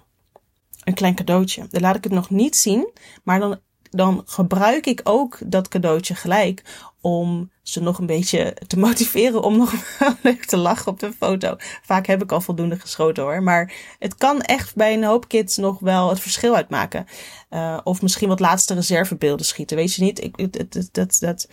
een 0.84 0.94
klein 0.94 1.16
cadeautje. 1.16 1.68
Dan 1.70 1.82
laat 1.82 1.96
ik 1.96 2.04
het 2.04 2.14
nog 2.14 2.30
niet 2.30 2.56
zien, 2.56 2.92
maar 3.24 3.40
dan, 3.40 3.60
dan 3.90 4.22
gebruik 4.26 4.86
ik 4.86 5.02
ook 5.04 5.40
dat 5.46 5.68
cadeautje 5.68 6.16
gelijk 6.16 6.64
om 7.02 7.52
ze 7.62 7.82
nog 7.82 8.00
een 8.00 8.06
beetje 8.06 8.58
te 8.68 8.80
motiveren 8.80 9.42
om 9.42 9.58
nog 9.58 9.74
leuk 10.24 10.46
te 10.46 10.58
lachen 10.58 10.92
op 10.92 11.00
de 11.00 11.14
foto. 11.14 11.56
Vaak 11.82 12.06
heb 12.06 12.22
ik 12.22 12.32
al 12.32 12.42
voldoende 12.42 12.80
geschoten 12.80 13.24
hoor, 13.24 13.44
maar 13.44 13.74
het 14.00 14.16
kan 14.16 14.42
echt 14.42 14.76
bij 14.76 14.94
een 14.94 15.04
hoop 15.04 15.28
kids 15.28 15.58
nog 15.58 15.80
wel 15.80 16.10
het 16.10 16.20
verschil 16.20 16.56
uitmaken. 16.56 17.06
Uh, 17.50 17.80
of 17.84 18.02
misschien 18.02 18.28
wat 18.28 18.40
laatste 18.40 18.74
reservebeelden 18.74 19.46
schieten, 19.46 19.78
weet 19.78 19.94
je 19.94 20.04
niet? 20.04 20.24
Ik, 20.24 20.54
dat, 20.54 20.90
dat, 20.92 21.18
dat, 21.20 21.50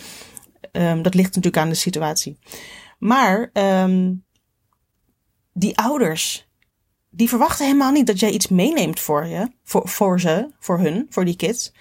um, 0.72 1.02
dat 1.02 1.14
ligt 1.14 1.34
natuurlijk 1.34 1.62
aan 1.62 1.68
de 1.68 1.74
situatie. 1.74 2.38
Maar 2.98 3.50
um, 3.52 4.24
die 5.52 5.78
ouders 5.78 6.48
die 7.10 7.28
verwachten 7.28 7.66
helemaal 7.66 7.92
niet 7.92 8.06
dat 8.06 8.20
jij 8.20 8.30
iets 8.30 8.48
meeneemt 8.48 9.00
voor 9.00 9.26
je, 9.26 9.50
voor, 9.62 9.88
voor 9.88 10.20
ze, 10.20 10.48
voor 10.58 10.78
hun, 10.78 11.06
voor 11.08 11.24
die 11.24 11.36
kids. 11.36 11.72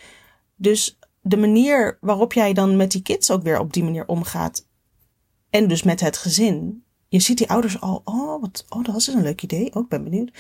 Dus 0.56 1.00
de 1.22 1.38
manier 1.38 1.98
waarop 2.02 2.34
jij 2.34 2.54
dan 2.54 2.76
met 2.76 2.92
die 2.92 3.02
kids 3.02 3.32
ook 3.32 3.44
weer 3.44 3.60
op 3.60 3.74
die 3.74 3.84
manier 3.84 4.08
omgaat. 4.08 4.68
En 5.50 5.68
dus 5.68 5.84
met 5.84 6.00
het 6.00 6.18
gezin. 6.18 6.84
Je 7.08 7.20
ziet 7.20 7.38
die 7.38 7.50
ouders 7.50 7.82
al, 7.82 8.02
oh, 8.04 8.42
wat, 8.42 8.66
oh, 8.70 8.84
dat 8.84 8.94
was 8.94 9.08
een 9.08 9.22
leuk 9.22 9.42
idee. 9.42 9.76
Oh, 9.76 9.88
ben 9.88 10.04
benieuwd. 10.04 10.32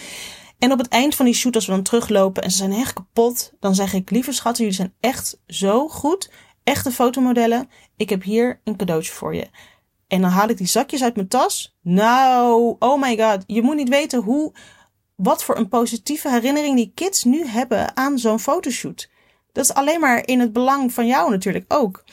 En 0.58 0.72
op 0.72 0.78
het 0.78 0.88
eind 0.88 1.16
van 1.16 1.26
die 1.26 1.34
shoot, 1.34 1.56
als 1.56 1.66
we 1.66 1.72
dan 1.72 1.84
teruglopen 1.84 2.44
en 2.44 2.52
ze 2.52 2.58
zijn 2.58 2.72
echt 2.72 2.94
kapot, 2.94 3.54
dan 3.60 3.76
zeg 3.76 3.94
ik, 3.94 4.10
lieve 4.10 4.32
schatten, 4.32 4.64
jullie 4.64 4.78
zijn 4.80 4.94
echt 5.00 5.42
zo 5.48 5.88
goed. 5.88 6.32
Echte 6.64 6.92
fotomodellen. 6.92 7.70
Ik 7.98 8.10
heb 8.10 8.24
hier 8.24 8.62
een 8.64 8.76
cadeautje 8.76 9.12
voor 9.12 9.36
je. 9.36 9.48
En 10.08 10.22
dan 10.22 10.30
haal 10.30 10.50
ik 10.50 10.58
die 10.58 10.68
zakjes 10.68 11.04
uit 11.04 11.16
mijn 11.16 11.28
tas. 11.28 11.78
Nou, 11.82 12.76
oh 12.80 13.02
my 13.02 13.18
god. 13.18 13.44
Je 13.48 13.62
moet 13.62 13.76
niet 13.76 13.90
weten 13.90 14.22
hoe 14.22 14.54
wat 15.22 15.44
voor 15.44 15.58
een 15.58 15.68
positieve 15.68 16.30
herinnering 16.30 16.76
die 16.76 16.92
kids 16.96 17.24
nu 17.24 17.46
hebben 17.46 17.98
aan 17.98 18.18
zo'n 18.18 18.40
fotoshoot. 18.40 19.10
Dat 19.52 19.64
is 19.64 19.74
alleen 19.74 20.00
maar 20.00 20.28
in 20.28 20.40
het 20.40 20.54
belang 20.54 20.94
van 20.94 21.08
jou 21.08 21.30
natuurlijk 21.30 21.66
ook. 21.68 22.04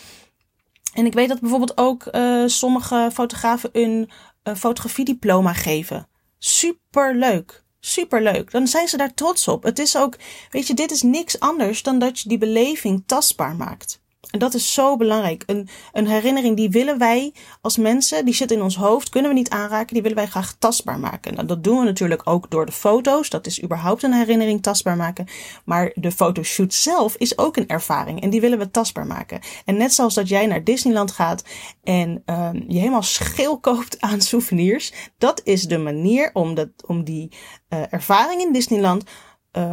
En 0.93 1.07
ik 1.07 1.13
weet 1.13 1.29
dat 1.29 1.41
bijvoorbeeld 1.41 1.77
ook 1.77 2.09
uh, 2.13 2.43
sommige 2.47 3.11
fotografen 3.13 3.71
een 3.73 4.11
uh, 4.45 4.55
fotografiediploma 4.55 5.53
geven. 5.53 6.09
Super 6.39 7.15
leuk. 7.15 7.65
Super 7.81 8.23
leuk. 8.23 8.51
Dan 8.51 8.67
zijn 8.67 8.89
ze 8.89 8.97
daar 8.97 9.15
trots 9.15 9.49
op. 9.49 9.63
Het 9.63 9.79
is 9.79 9.97
ook, 9.97 10.17
weet 10.51 10.67
je, 10.67 10.75
dit 10.75 10.91
is 10.91 11.03
niks 11.03 11.41
anders 11.41 11.83
dan 11.83 11.99
dat 11.99 12.21
je 12.21 12.29
die 12.29 12.39
beleving 12.39 13.03
tastbaar 13.07 13.57
maakt. 13.57 14.01
En 14.31 14.39
dat 14.39 14.55
is 14.55 14.75
zo 14.75 14.97
belangrijk. 14.97 15.43
Een, 15.47 15.69
een 15.93 16.07
herinnering 16.07 16.57
die 16.57 16.71
willen 16.71 16.99
wij 16.99 17.35
als 17.61 17.77
mensen, 17.77 18.25
die 18.25 18.35
zit 18.35 18.51
in 18.51 18.63
ons 18.63 18.77
hoofd, 18.77 19.09
kunnen 19.09 19.31
we 19.31 19.37
niet 19.37 19.51
aanraken, 19.51 19.93
die 19.93 20.03
willen 20.03 20.17
wij 20.17 20.27
graag 20.27 20.57
tastbaar 20.59 20.99
maken. 20.99 21.35
Nou, 21.35 21.47
dat 21.47 21.65
doen 21.65 21.79
we 21.79 21.85
natuurlijk 21.85 22.23
ook 22.25 22.51
door 22.51 22.67
de 22.67 22.73
foto's. 22.73 23.31
Dat 23.31 23.47
is 23.47 23.63
überhaupt 23.63 24.03
een 24.03 24.13
herinnering 24.13 24.63
tastbaar 24.63 24.97
maken. 24.97 25.27
Maar 25.65 25.93
de 25.95 26.13
fotoshoot 26.13 26.75
zelf 26.75 27.17
is 27.17 27.39
ook 27.39 27.57
een 27.57 27.69
ervaring 27.69 28.21
en 28.21 28.31
die 28.31 28.41
willen 28.41 28.59
we 28.59 28.71
tastbaar 28.71 29.07
maken. 29.07 29.41
En 29.65 29.77
net 29.77 29.95
zoals 29.95 30.15
dat 30.15 30.29
jij 30.29 30.47
naar 30.47 30.65
Disneyland 30.65 31.11
gaat 31.11 31.45
en 31.83 32.23
um, 32.27 32.65
je 32.69 32.79
helemaal 32.79 33.03
schil 33.03 33.59
koopt 33.59 34.01
aan 34.01 34.21
souvenirs, 34.21 34.93
dat 35.19 35.41
is 35.45 35.63
de 35.63 35.79
manier 35.79 36.31
om, 36.33 36.55
dat, 36.55 36.69
om 36.87 37.05
die 37.05 37.33
uh, 37.69 37.93
ervaring 37.93 38.41
in 38.41 38.53
Disneyland 38.53 39.05
uh, 39.53 39.73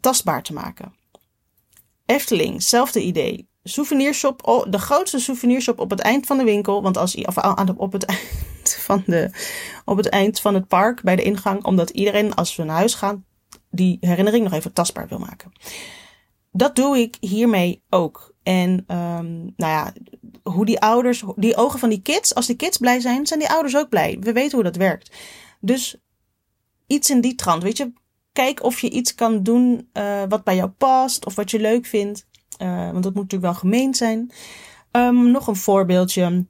tastbaar 0.00 0.42
te 0.42 0.52
maken. 0.52 0.94
Efteling, 2.06 2.62
zelfde 2.62 3.02
idee 3.02 3.49
souvenirshop, 3.62 4.64
de 4.70 4.78
grootste 4.78 5.18
souvenirshop 5.18 5.78
op 5.78 5.90
het 5.90 6.00
eind 6.00 6.26
van 6.26 6.38
de 6.38 6.44
winkel. 6.44 6.82
Want 6.82 6.96
als 6.96 7.14
of 7.14 7.36
op 7.76 7.92
het 7.92 8.04
eind 8.14 8.74
van 8.78 9.02
de, 9.06 9.30
op 9.84 9.96
het 9.96 10.08
eind 10.08 10.40
van 10.40 10.54
het 10.54 10.68
park 10.68 11.02
bij 11.02 11.16
de 11.16 11.22
ingang, 11.22 11.64
omdat 11.64 11.90
iedereen 11.90 12.34
als 12.34 12.56
we 12.56 12.64
naar 12.64 12.76
huis 12.76 12.94
gaan 12.94 13.24
die 13.70 13.96
herinnering 14.00 14.44
nog 14.44 14.52
even 14.52 14.72
tastbaar 14.72 15.08
wil 15.08 15.18
maken. 15.18 15.52
Dat 16.52 16.76
doe 16.76 16.98
ik 16.98 17.16
hiermee 17.20 17.82
ook. 17.90 18.34
En 18.42 18.70
um, 18.70 19.52
nou 19.56 19.72
ja, 19.72 19.92
hoe 20.42 20.66
die 20.66 20.80
ouders, 20.80 21.24
die 21.36 21.56
ogen 21.56 21.78
van 21.78 21.88
die 21.88 22.02
kids, 22.02 22.34
als 22.34 22.46
die 22.46 22.56
kids 22.56 22.78
blij 22.78 23.00
zijn, 23.00 23.26
zijn 23.26 23.40
die 23.40 23.50
ouders 23.50 23.76
ook 23.76 23.88
blij. 23.88 24.16
We 24.20 24.32
weten 24.32 24.54
hoe 24.54 24.64
dat 24.64 24.76
werkt. 24.76 25.16
Dus 25.60 25.96
iets 26.86 27.10
in 27.10 27.20
die 27.20 27.34
trant, 27.34 27.62
weet 27.62 27.76
je. 27.76 27.92
Kijk 28.32 28.62
of 28.62 28.80
je 28.80 28.90
iets 28.90 29.14
kan 29.14 29.42
doen 29.42 29.90
uh, 29.92 30.22
wat 30.28 30.44
bij 30.44 30.56
jou 30.56 30.68
past 30.68 31.26
of 31.26 31.34
wat 31.34 31.50
je 31.50 31.60
leuk 31.60 31.86
vindt. 31.86 32.26
Uh, 32.62 32.90
want 32.90 33.02
dat 33.02 33.14
moet 33.14 33.22
natuurlijk 33.22 33.52
wel 33.52 33.60
gemeend 33.60 33.96
zijn. 33.96 34.32
Um, 34.92 35.30
nog 35.30 35.46
een 35.46 35.56
voorbeeldje. 35.56 36.46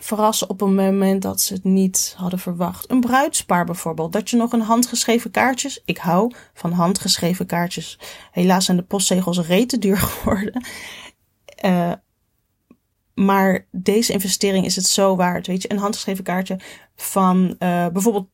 Verrassen 0.00 0.50
op 0.50 0.60
een 0.60 0.74
moment 0.74 1.22
dat 1.22 1.40
ze 1.40 1.54
het 1.54 1.64
niet 1.64 2.14
hadden 2.16 2.38
verwacht. 2.38 2.90
Een 2.90 3.00
bruidspaar 3.00 3.64
bijvoorbeeld. 3.64 4.12
Dat 4.12 4.30
je 4.30 4.36
nog 4.36 4.52
een 4.52 4.60
handgeschreven 4.60 5.30
kaartjes. 5.30 5.82
Ik 5.84 5.98
hou 5.98 6.32
van 6.54 6.72
handgeschreven 6.72 7.46
kaartjes. 7.46 7.98
Helaas 8.30 8.64
zijn 8.64 8.76
de 8.76 8.82
postzegels 8.82 9.38
rete 9.38 9.78
duur 9.78 9.98
geworden. 10.08 10.64
Uh, 11.64 11.92
maar 13.14 13.66
deze 13.70 14.12
investering 14.12 14.64
is 14.64 14.76
het 14.76 14.86
zo 14.86 15.16
waard. 15.16 15.46
Weet 15.46 15.62
je, 15.62 15.72
een 15.72 15.78
handgeschreven 15.78 16.24
kaartje 16.24 16.60
van 16.96 17.44
uh, 17.58 17.86
bijvoorbeeld 17.88 18.28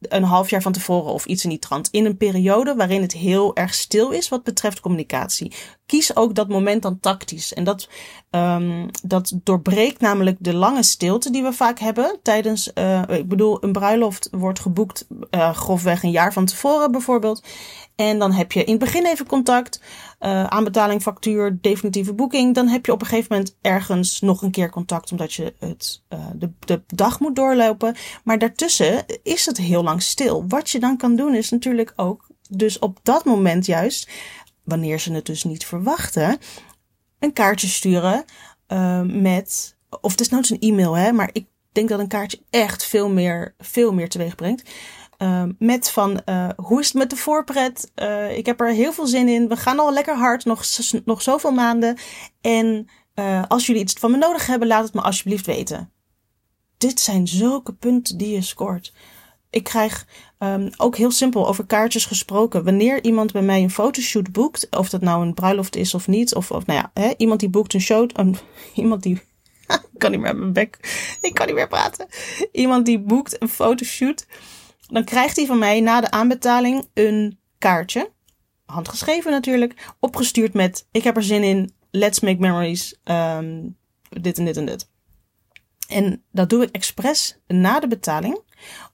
een 0.00 0.22
half 0.22 0.50
jaar 0.50 0.62
van 0.62 0.72
tevoren 0.72 1.12
of 1.12 1.24
iets 1.24 1.44
in 1.44 1.50
die 1.50 1.58
trant. 1.58 1.88
In 1.90 2.04
een 2.04 2.16
periode 2.16 2.74
waarin 2.74 3.02
het 3.02 3.12
heel 3.12 3.56
erg 3.56 3.74
stil 3.74 4.10
is 4.10 4.28
wat 4.28 4.42
betreft 4.42 4.80
communicatie. 4.80 5.52
Kies 5.86 6.16
ook 6.16 6.34
dat 6.34 6.48
moment 6.48 6.82
dan 6.82 7.00
tactisch. 7.00 7.54
En 7.54 7.64
dat, 7.64 7.88
um, 8.30 8.86
dat 9.02 9.32
doorbreekt 9.44 10.00
namelijk 10.00 10.36
de 10.40 10.54
lange 10.54 10.82
stilte 10.82 11.30
die 11.30 11.42
we 11.42 11.52
vaak 11.52 11.78
hebben 11.78 12.18
tijdens, 12.22 12.70
uh, 12.74 13.02
ik 13.08 13.28
bedoel, 13.28 13.64
een 13.64 13.72
bruiloft 13.72 14.28
wordt 14.30 14.60
geboekt 14.60 15.06
uh, 15.30 15.54
grofweg 15.54 16.02
een 16.02 16.10
jaar 16.10 16.32
van 16.32 16.44
tevoren 16.44 16.92
bijvoorbeeld. 16.92 17.42
En 17.96 18.18
dan 18.18 18.32
heb 18.32 18.52
je 18.52 18.64
in 18.64 18.70
het 18.70 18.84
begin 18.84 19.06
even 19.06 19.26
contact, 19.26 19.80
uh, 20.20 20.44
aanbetaling, 20.44 21.02
factuur, 21.02 21.58
definitieve 21.60 22.14
boeking. 22.14 22.54
Dan 22.54 22.68
heb 22.68 22.86
je 22.86 22.92
op 22.92 23.00
een 23.00 23.06
gegeven 23.06 23.32
moment 23.32 23.56
ergens 23.60 24.20
nog 24.20 24.42
een 24.42 24.50
keer 24.50 24.70
contact, 24.70 25.10
omdat 25.10 25.32
je 25.32 25.54
het, 25.58 26.02
uh, 26.08 26.26
de, 26.34 26.50
de 26.58 26.82
dag 26.86 27.20
moet 27.20 27.36
doorlopen. 27.36 27.94
Maar 28.24 28.38
daartussen 28.38 29.04
is 29.22 29.46
het 29.46 29.56
heel 29.56 29.82
lang 29.82 30.02
stil. 30.02 30.44
Wat 30.48 30.70
je 30.70 30.80
dan 30.80 30.96
kan 30.96 31.16
doen 31.16 31.34
is 31.34 31.50
natuurlijk 31.50 31.92
ook, 31.96 32.28
dus 32.48 32.78
op 32.78 32.98
dat 33.02 33.24
moment 33.24 33.66
juist, 33.66 34.10
wanneer 34.64 35.00
ze 35.00 35.12
het 35.12 35.26
dus 35.26 35.44
niet 35.44 35.66
verwachten, 35.66 36.38
een 37.18 37.32
kaartje 37.32 37.66
sturen 37.68 38.24
uh, 38.68 39.00
met, 39.02 39.76
of 40.00 40.10
het 40.10 40.20
is 40.20 40.28
nooit 40.28 40.50
een 40.50 40.60
e-mail, 40.60 40.96
hè, 40.96 41.12
maar 41.12 41.30
ik 41.32 41.46
denk 41.72 41.88
dat 41.88 41.98
een 41.98 42.08
kaartje 42.08 42.40
echt 42.50 42.84
veel 42.84 43.08
meer, 43.08 43.54
veel 43.58 43.92
meer 43.92 44.08
teweeg 44.08 44.34
brengt. 44.34 44.70
Uh, 45.22 45.42
met 45.58 45.90
van 45.90 46.20
uh, 46.26 46.48
hoe 46.56 46.80
is 46.80 46.86
het 46.86 46.96
met 46.96 47.10
de 47.10 47.16
voorpret? 47.16 47.92
Uh, 47.96 48.36
ik 48.36 48.46
heb 48.46 48.60
er 48.60 48.72
heel 48.72 48.92
veel 48.92 49.06
zin 49.06 49.28
in. 49.28 49.48
We 49.48 49.56
gaan 49.56 49.78
al 49.78 49.92
lekker 49.92 50.16
hard, 50.16 50.44
nog, 50.44 50.64
nog 51.04 51.22
zoveel 51.22 51.52
maanden. 51.52 51.98
En 52.40 52.88
als 53.48 53.66
jullie 53.66 53.82
iets 53.82 53.92
van 53.92 54.10
me 54.10 54.16
nodig 54.16 54.46
hebben, 54.46 54.68
laat 54.68 54.84
het 54.84 54.94
me 54.94 55.00
alsjeblieft 55.00 55.46
weten. 55.46 55.92
Dit 56.78 57.00
zijn 57.00 57.28
zulke 57.28 57.72
punten 57.72 58.18
die 58.18 58.30
je 58.30 58.42
scoort. 58.42 58.92
Ik 59.50 59.64
krijg 59.64 60.06
um, 60.38 60.70
ook 60.76 60.96
heel 60.96 61.10
simpel 61.10 61.48
over 61.48 61.66
kaartjes 61.66 62.04
gesproken. 62.04 62.64
Wanneer 62.64 63.04
iemand 63.04 63.32
bij 63.32 63.42
mij 63.42 63.62
een 63.62 63.70
fotoshoot 63.70 64.32
boekt, 64.32 64.66
of 64.70 64.88
dat 64.88 65.00
nou 65.00 65.22
een 65.22 65.34
bruiloft 65.34 65.76
is 65.76 65.94
of 65.94 66.08
niet, 66.08 66.34
of, 66.34 66.50
of 66.50 66.66
nou 66.66 66.78
ja, 66.78 66.90
hè, 67.02 67.12
iemand 67.16 67.40
die 67.40 67.48
boekt 67.48 67.74
een 67.74 67.80
show, 67.80 68.10
iemand 68.74 69.02
die 69.02 69.20
ik 69.92 69.98
kan 69.98 70.10
niet 70.10 70.20
meer 70.20 70.36
mijn 70.36 70.52
bek, 70.52 70.78
ik 71.20 71.34
kan 71.34 71.46
niet 71.46 71.54
meer 71.54 71.68
praten. 71.68 72.06
Iemand 72.52 72.86
die 72.86 73.00
boekt 73.00 73.42
een 73.42 73.48
fotoshoot 73.48 74.26
dan 74.90 75.04
krijgt 75.04 75.36
hij 75.36 75.46
van 75.46 75.58
mij 75.58 75.80
na 75.80 76.00
de 76.00 76.10
aanbetaling 76.10 76.88
een 76.94 77.38
kaartje, 77.58 78.10
handgeschreven 78.64 79.30
natuurlijk, 79.30 79.92
opgestuurd 80.00 80.54
met: 80.54 80.86
Ik 80.90 81.04
heb 81.04 81.16
er 81.16 81.22
zin 81.22 81.42
in, 81.42 81.72
let's 81.90 82.20
make 82.20 82.38
memories, 82.38 82.94
um, 83.04 83.76
dit 84.08 84.38
en 84.38 84.44
dit 84.44 84.56
en 84.56 84.66
dit. 84.66 84.88
En 85.88 86.22
dat 86.32 86.48
doe 86.48 86.62
ik 86.62 86.70
expres 86.70 87.38
na 87.46 87.80
de 87.80 87.88
betaling, 87.88 88.40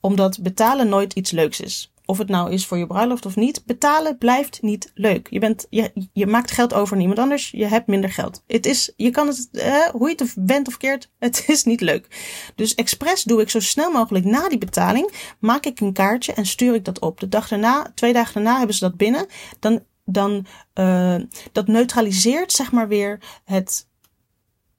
omdat 0.00 0.42
betalen 0.42 0.88
nooit 0.88 1.12
iets 1.12 1.30
leuks 1.30 1.60
is. 1.60 1.94
Of 2.06 2.18
het 2.18 2.28
nou 2.28 2.52
is 2.52 2.66
voor 2.66 2.78
je 2.78 2.86
bruiloft 2.86 3.26
of 3.26 3.36
niet, 3.36 3.64
betalen 3.64 4.18
blijft 4.18 4.62
niet 4.62 4.90
leuk. 4.94 5.26
Je, 5.30 5.38
bent, 5.38 5.66
je, 5.70 6.08
je 6.12 6.26
maakt 6.26 6.50
geld 6.50 6.74
over 6.74 6.94
aan 6.94 7.00
iemand 7.00 7.18
anders, 7.18 7.50
je 7.50 7.66
hebt 7.66 7.86
minder 7.86 8.10
geld. 8.10 8.42
Het 8.46 8.66
is, 8.66 8.92
je 8.96 9.10
kan 9.10 9.26
het, 9.26 9.48
eh, 9.52 9.88
hoe 9.88 10.08
je 10.08 10.14
het 10.16 10.34
went 10.46 10.68
of 10.68 10.76
keert, 10.76 11.10
het 11.18 11.44
is 11.46 11.64
niet 11.64 11.80
leuk. 11.80 12.08
Dus 12.54 12.74
expres 12.74 13.22
doe 13.22 13.40
ik 13.40 13.50
zo 13.50 13.60
snel 13.60 13.90
mogelijk 13.90 14.24
na 14.24 14.48
die 14.48 14.58
betaling, 14.58 15.34
maak 15.38 15.66
ik 15.66 15.80
een 15.80 15.92
kaartje 15.92 16.32
en 16.32 16.46
stuur 16.46 16.74
ik 16.74 16.84
dat 16.84 17.00
op. 17.00 17.20
De 17.20 17.28
dag 17.28 17.48
daarna, 17.48 17.92
twee 17.94 18.12
dagen 18.12 18.34
daarna 18.34 18.58
hebben 18.58 18.76
ze 18.76 18.84
dat 18.84 18.96
binnen. 18.96 19.26
Dan, 19.60 19.82
dan, 20.04 20.46
uh, 20.74 21.16
dat 21.52 21.66
neutraliseert 21.66 22.52
zeg 22.52 22.72
maar 22.72 22.88
weer 22.88 23.20
het, 23.44 23.88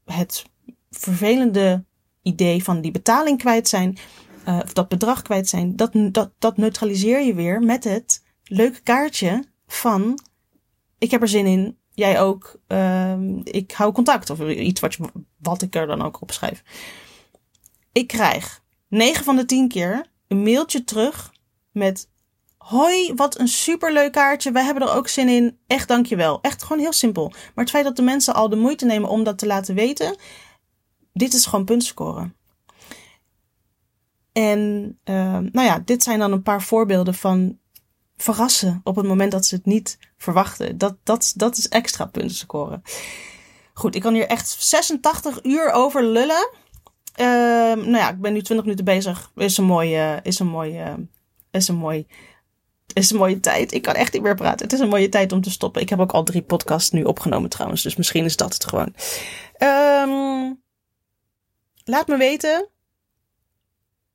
het 0.05 0.45
vervelende 0.89 1.85
idee 2.21 2.63
van 2.63 2.81
die 2.81 2.91
betaling 2.91 3.37
kwijt 3.37 3.67
zijn 3.67 3.97
uh, 4.47 4.59
of 4.63 4.73
dat 4.73 4.87
bedrag 4.87 5.21
kwijt 5.21 5.49
zijn, 5.49 5.75
dat, 5.75 5.91
dat, 5.93 6.31
dat 6.39 6.57
neutraliseer 6.57 7.21
je 7.21 7.33
weer 7.33 7.61
met 7.61 7.83
het 7.83 8.23
leuke 8.43 8.81
kaartje 8.81 9.43
van 9.67 10.19
ik 10.97 11.11
heb 11.11 11.21
er 11.21 11.27
zin 11.27 11.45
in, 11.45 11.77
jij 11.93 12.21
ook, 12.21 12.59
uh, 12.67 13.17
ik 13.43 13.71
hou 13.71 13.91
contact 13.91 14.29
of 14.29 14.41
iets 14.49 14.79
wat, 14.79 14.93
je, 14.93 15.03
wat 15.37 15.61
ik 15.61 15.75
er 15.75 15.87
dan 15.87 16.01
ook 16.01 16.21
op 16.21 16.31
schrijf. 16.31 16.63
Ik 17.91 18.07
krijg 18.07 18.63
9 18.87 19.23
van 19.23 19.35
de 19.35 19.45
10 19.45 19.67
keer 19.67 20.05
een 20.27 20.43
mailtje 20.43 20.83
terug 20.83 21.31
met 21.71 22.09
Hoi, 22.57 23.13
wat 23.13 23.39
een 23.39 23.47
superleuk 23.47 24.11
kaartje. 24.11 24.51
Wij 24.51 24.63
hebben 24.63 24.87
er 24.87 24.93
ook 24.93 25.07
zin 25.07 25.29
in. 25.29 25.57
Echt 25.67 25.87
dankjewel. 25.87 26.41
Echt 26.41 26.63
gewoon 26.63 26.81
heel 26.81 26.93
simpel. 26.93 27.27
Maar 27.27 27.63
het 27.63 27.69
feit 27.69 27.83
dat 27.83 27.95
de 27.95 28.01
mensen 28.01 28.33
al 28.33 28.49
de 28.49 28.55
moeite 28.55 28.85
nemen 28.85 29.09
om 29.09 29.23
dat 29.23 29.37
te 29.37 29.45
laten 29.45 29.75
weten, 29.75 30.15
dit 31.13 31.33
is 31.33 31.45
gewoon 31.45 31.65
puntscoren. 31.65 32.35
En 34.37 34.99
uh, 35.05 35.37
nou 35.37 35.67
ja, 35.67 35.79
dit 35.85 36.03
zijn 36.03 36.19
dan 36.19 36.31
een 36.31 36.41
paar 36.41 36.61
voorbeelden 36.61 37.13
van 37.13 37.57
verrassen 38.17 38.81
op 38.83 38.95
het 38.95 39.05
moment 39.05 39.31
dat 39.31 39.45
ze 39.45 39.55
het 39.55 39.65
niet 39.65 39.99
verwachten. 40.17 40.77
Dat, 40.77 40.95
dat, 41.03 41.33
dat 41.35 41.57
is 41.57 41.69
extra 41.69 42.05
punten 42.05 42.35
scoren. 42.35 42.81
Goed, 43.73 43.95
ik 43.95 44.01
kan 44.01 44.13
hier 44.13 44.27
echt 44.27 44.49
86 44.59 45.43
uur 45.43 45.71
over 45.71 46.03
lullen. 46.03 46.49
Uh, 47.19 47.25
nou 47.85 47.97
ja, 47.97 48.09
ik 48.09 48.21
ben 48.21 48.33
nu 48.33 48.41
20 48.41 48.65
minuten 48.65 48.85
bezig. 48.85 49.31
Is 49.35 49.57
een 49.57 49.65
mooie, 49.65 50.19
is 50.23 50.39
een 50.39 50.47
mooie, 50.47 51.07
is 51.51 51.67
een 51.67 51.75
mooi, 51.75 52.07
is 52.93 53.11
een 53.11 53.17
mooie 53.17 53.39
tijd. 53.39 53.73
Ik 53.73 53.81
kan 53.81 53.95
echt 53.95 54.13
niet 54.13 54.21
meer 54.21 54.35
praten. 54.35 54.65
Het 54.65 54.73
is 54.73 54.79
een 54.79 54.89
mooie 54.89 55.09
tijd 55.09 55.31
om 55.31 55.41
te 55.41 55.51
stoppen. 55.51 55.81
Ik 55.81 55.89
heb 55.89 55.99
ook 55.99 56.11
al 56.11 56.23
drie 56.23 56.41
podcasts 56.41 56.91
nu 56.91 57.03
opgenomen 57.03 57.49
trouwens, 57.49 57.83
dus 57.83 57.95
misschien 57.95 58.25
is 58.25 58.35
dat 58.35 58.53
het 58.53 58.65
gewoon. 58.65 58.93
Um, 59.59 60.61
laat 61.83 62.07
me 62.07 62.17
weten 62.17 62.69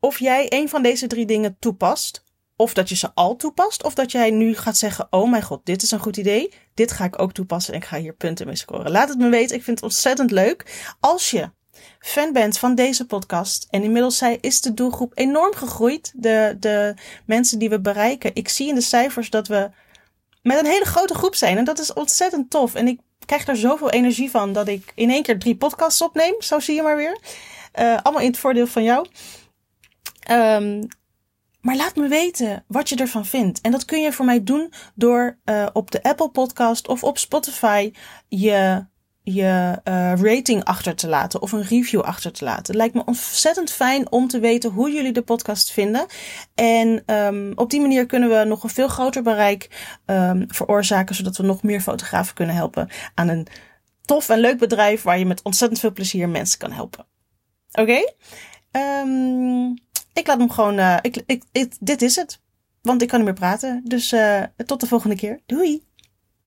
of 0.03 0.19
jij 0.19 0.47
een 0.49 0.69
van 0.69 0.83
deze 0.83 1.07
drie 1.07 1.27
dingen 1.27 1.57
toepast. 1.59 2.25
Of 2.57 2.75
dat 2.75 2.89
je 2.89 2.97
ze 2.97 3.11
al 3.15 3.37
toepast. 3.37 3.85
Of 3.85 3.95
dat 3.95 4.13
jij 4.13 4.31
nu 4.31 4.57
gaat 4.57 4.77
zeggen: 4.77 5.07
Oh 5.11 5.31
mijn 5.31 5.43
god, 5.43 5.61
dit 5.65 5.83
is 5.83 5.91
een 5.91 5.99
goed 5.99 6.17
idee. 6.17 6.53
Dit 6.75 6.93
ga 6.93 7.05
ik 7.05 7.19
ook 7.19 7.33
toepassen 7.33 7.75
en 7.75 7.81
ik 7.81 7.87
ga 7.87 7.99
hier 7.99 8.15
punten 8.15 8.47
mee 8.47 8.57
scoren. 8.57 8.91
Laat 8.91 9.09
het 9.09 9.19
me 9.19 9.29
weten. 9.29 9.57
Ik 9.57 9.63
vind 9.63 9.77
het 9.77 9.89
ontzettend 9.89 10.31
leuk. 10.31 10.95
Als 11.01 11.31
je 11.31 11.51
fan 11.99 12.33
bent 12.33 12.59
van 12.59 12.75
deze 12.75 13.07
podcast. 13.07 13.67
En 13.71 13.83
inmiddels 13.83 14.17
zij 14.17 14.39
is 14.41 14.61
de 14.61 14.75
doelgroep 14.75 15.13
enorm 15.15 15.55
gegroeid. 15.55 16.13
De, 16.17 16.57
de 16.61 16.95
mensen 17.27 17.59
die 17.59 17.69
we 17.69 17.81
bereiken. 17.81 18.35
Ik 18.35 18.49
zie 18.49 18.69
in 18.69 18.75
de 18.75 18.81
cijfers 18.81 19.31
dat 19.31 19.49
we 19.49 19.71
met 20.43 20.59
een 20.59 20.71
hele 20.71 20.85
grote 20.85 21.15
groep 21.15 21.35
zijn. 21.35 21.59
En 21.59 21.65
dat 21.65 21.79
is 21.79 21.93
ontzettend 21.93 22.51
tof. 22.51 22.75
En 22.75 22.89
ik 22.89 23.01
krijg 23.27 23.47
er 23.47 23.57
zoveel 23.57 23.91
energie 23.91 24.31
van 24.31 24.53
dat 24.53 24.69
ik 24.69 24.93
in 24.95 25.11
één 25.11 25.23
keer 25.23 25.39
drie 25.39 25.57
podcasts 25.57 26.03
opneem. 26.03 26.35
Zo 26.39 26.61
zie 26.61 26.75
je 26.75 26.83
maar 26.83 26.97
weer. 26.97 27.19
Uh, 27.81 27.97
allemaal 28.03 28.23
in 28.23 28.31
het 28.31 28.39
voordeel 28.39 28.67
van 28.67 28.83
jou. 28.83 29.07
Um, 30.31 30.89
maar 31.63 31.77
laat 31.77 31.97
me 31.97 32.09
weten 32.09 32.65
wat 32.69 32.89
je 32.89 32.97
ervan 32.97 33.27
vindt. 33.27 33.61
En 33.61 33.71
dat 33.71 33.85
kun 33.85 34.01
je 34.01 34.13
voor 34.13 34.25
mij 34.25 34.43
doen 34.43 34.73
door 34.95 35.39
uh, 35.45 35.67
op 35.73 35.91
de 35.91 36.03
Apple 36.03 36.31
Podcast 36.31 36.89
of 36.89 37.05
op 37.05 37.19
Spotify 37.19 37.93
je, 38.29 38.87
je 39.23 39.81
uh, 39.85 40.13
rating 40.15 40.65
achter 40.65 40.95
te 40.95 41.09
laten 41.09 41.43
of 41.43 41.53
een 41.53 41.63
review 41.63 42.01
achter 42.01 42.33
te 42.33 42.45
laten. 42.45 42.67
Het 42.67 42.75
lijkt 42.75 42.95
me 42.95 43.05
ontzettend 43.05 43.71
fijn 43.71 44.13
om 44.13 44.29
te 44.29 44.41
weten 44.41 44.71
hoe 44.71 44.93
jullie 44.93 45.13
de 45.13 45.23
podcast 45.23 45.73
vinden. 45.73 46.07
En 46.55 47.03
um, 47.15 47.53
op 47.55 47.71
die 47.71 47.81
manier 47.81 48.07
kunnen 48.07 48.29
we 48.29 48.45
nog 48.45 48.63
een 48.63 48.71
veel 48.71 48.89
groter 48.89 49.23
bereik 49.23 49.69
um, 50.07 50.45
veroorzaken, 50.49 51.15
zodat 51.15 51.37
we 51.37 51.43
nog 51.43 51.63
meer 51.63 51.81
fotografen 51.81 52.35
kunnen 52.35 52.55
helpen 52.55 52.89
aan 53.15 53.29
een 53.29 53.47
tof 54.05 54.29
en 54.29 54.39
leuk 54.39 54.59
bedrijf 54.59 55.03
waar 55.03 55.19
je 55.19 55.27
met 55.27 55.43
ontzettend 55.43 55.81
veel 55.81 55.93
plezier 55.93 56.29
mensen 56.29 56.59
kan 56.59 56.73
helpen. 56.73 57.07
Oké? 57.73 58.13
Ik 60.13 60.27
laat 60.27 60.39
hem 60.39 60.51
gewoon. 60.51 60.79
Uh, 60.79 60.97
ik, 61.01 61.23
ik, 61.27 61.45
ik, 61.53 61.75
dit 61.81 62.03
is 62.03 62.17
het. 62.17 62.41
Want 62.83 63.03
ik 63.03 63.09
kan 63.09 63.19
niet 63.19 63.29
meer 63.29 63.39
praten. 63.39 63.83
Dus 63.85 64.13
uh, 64.13 64.43
tot 64.67 64.81
de 64.81 64.87
volgende 64.87 65.17
keer. 65.17 65.41
Doei! 65.47 65.83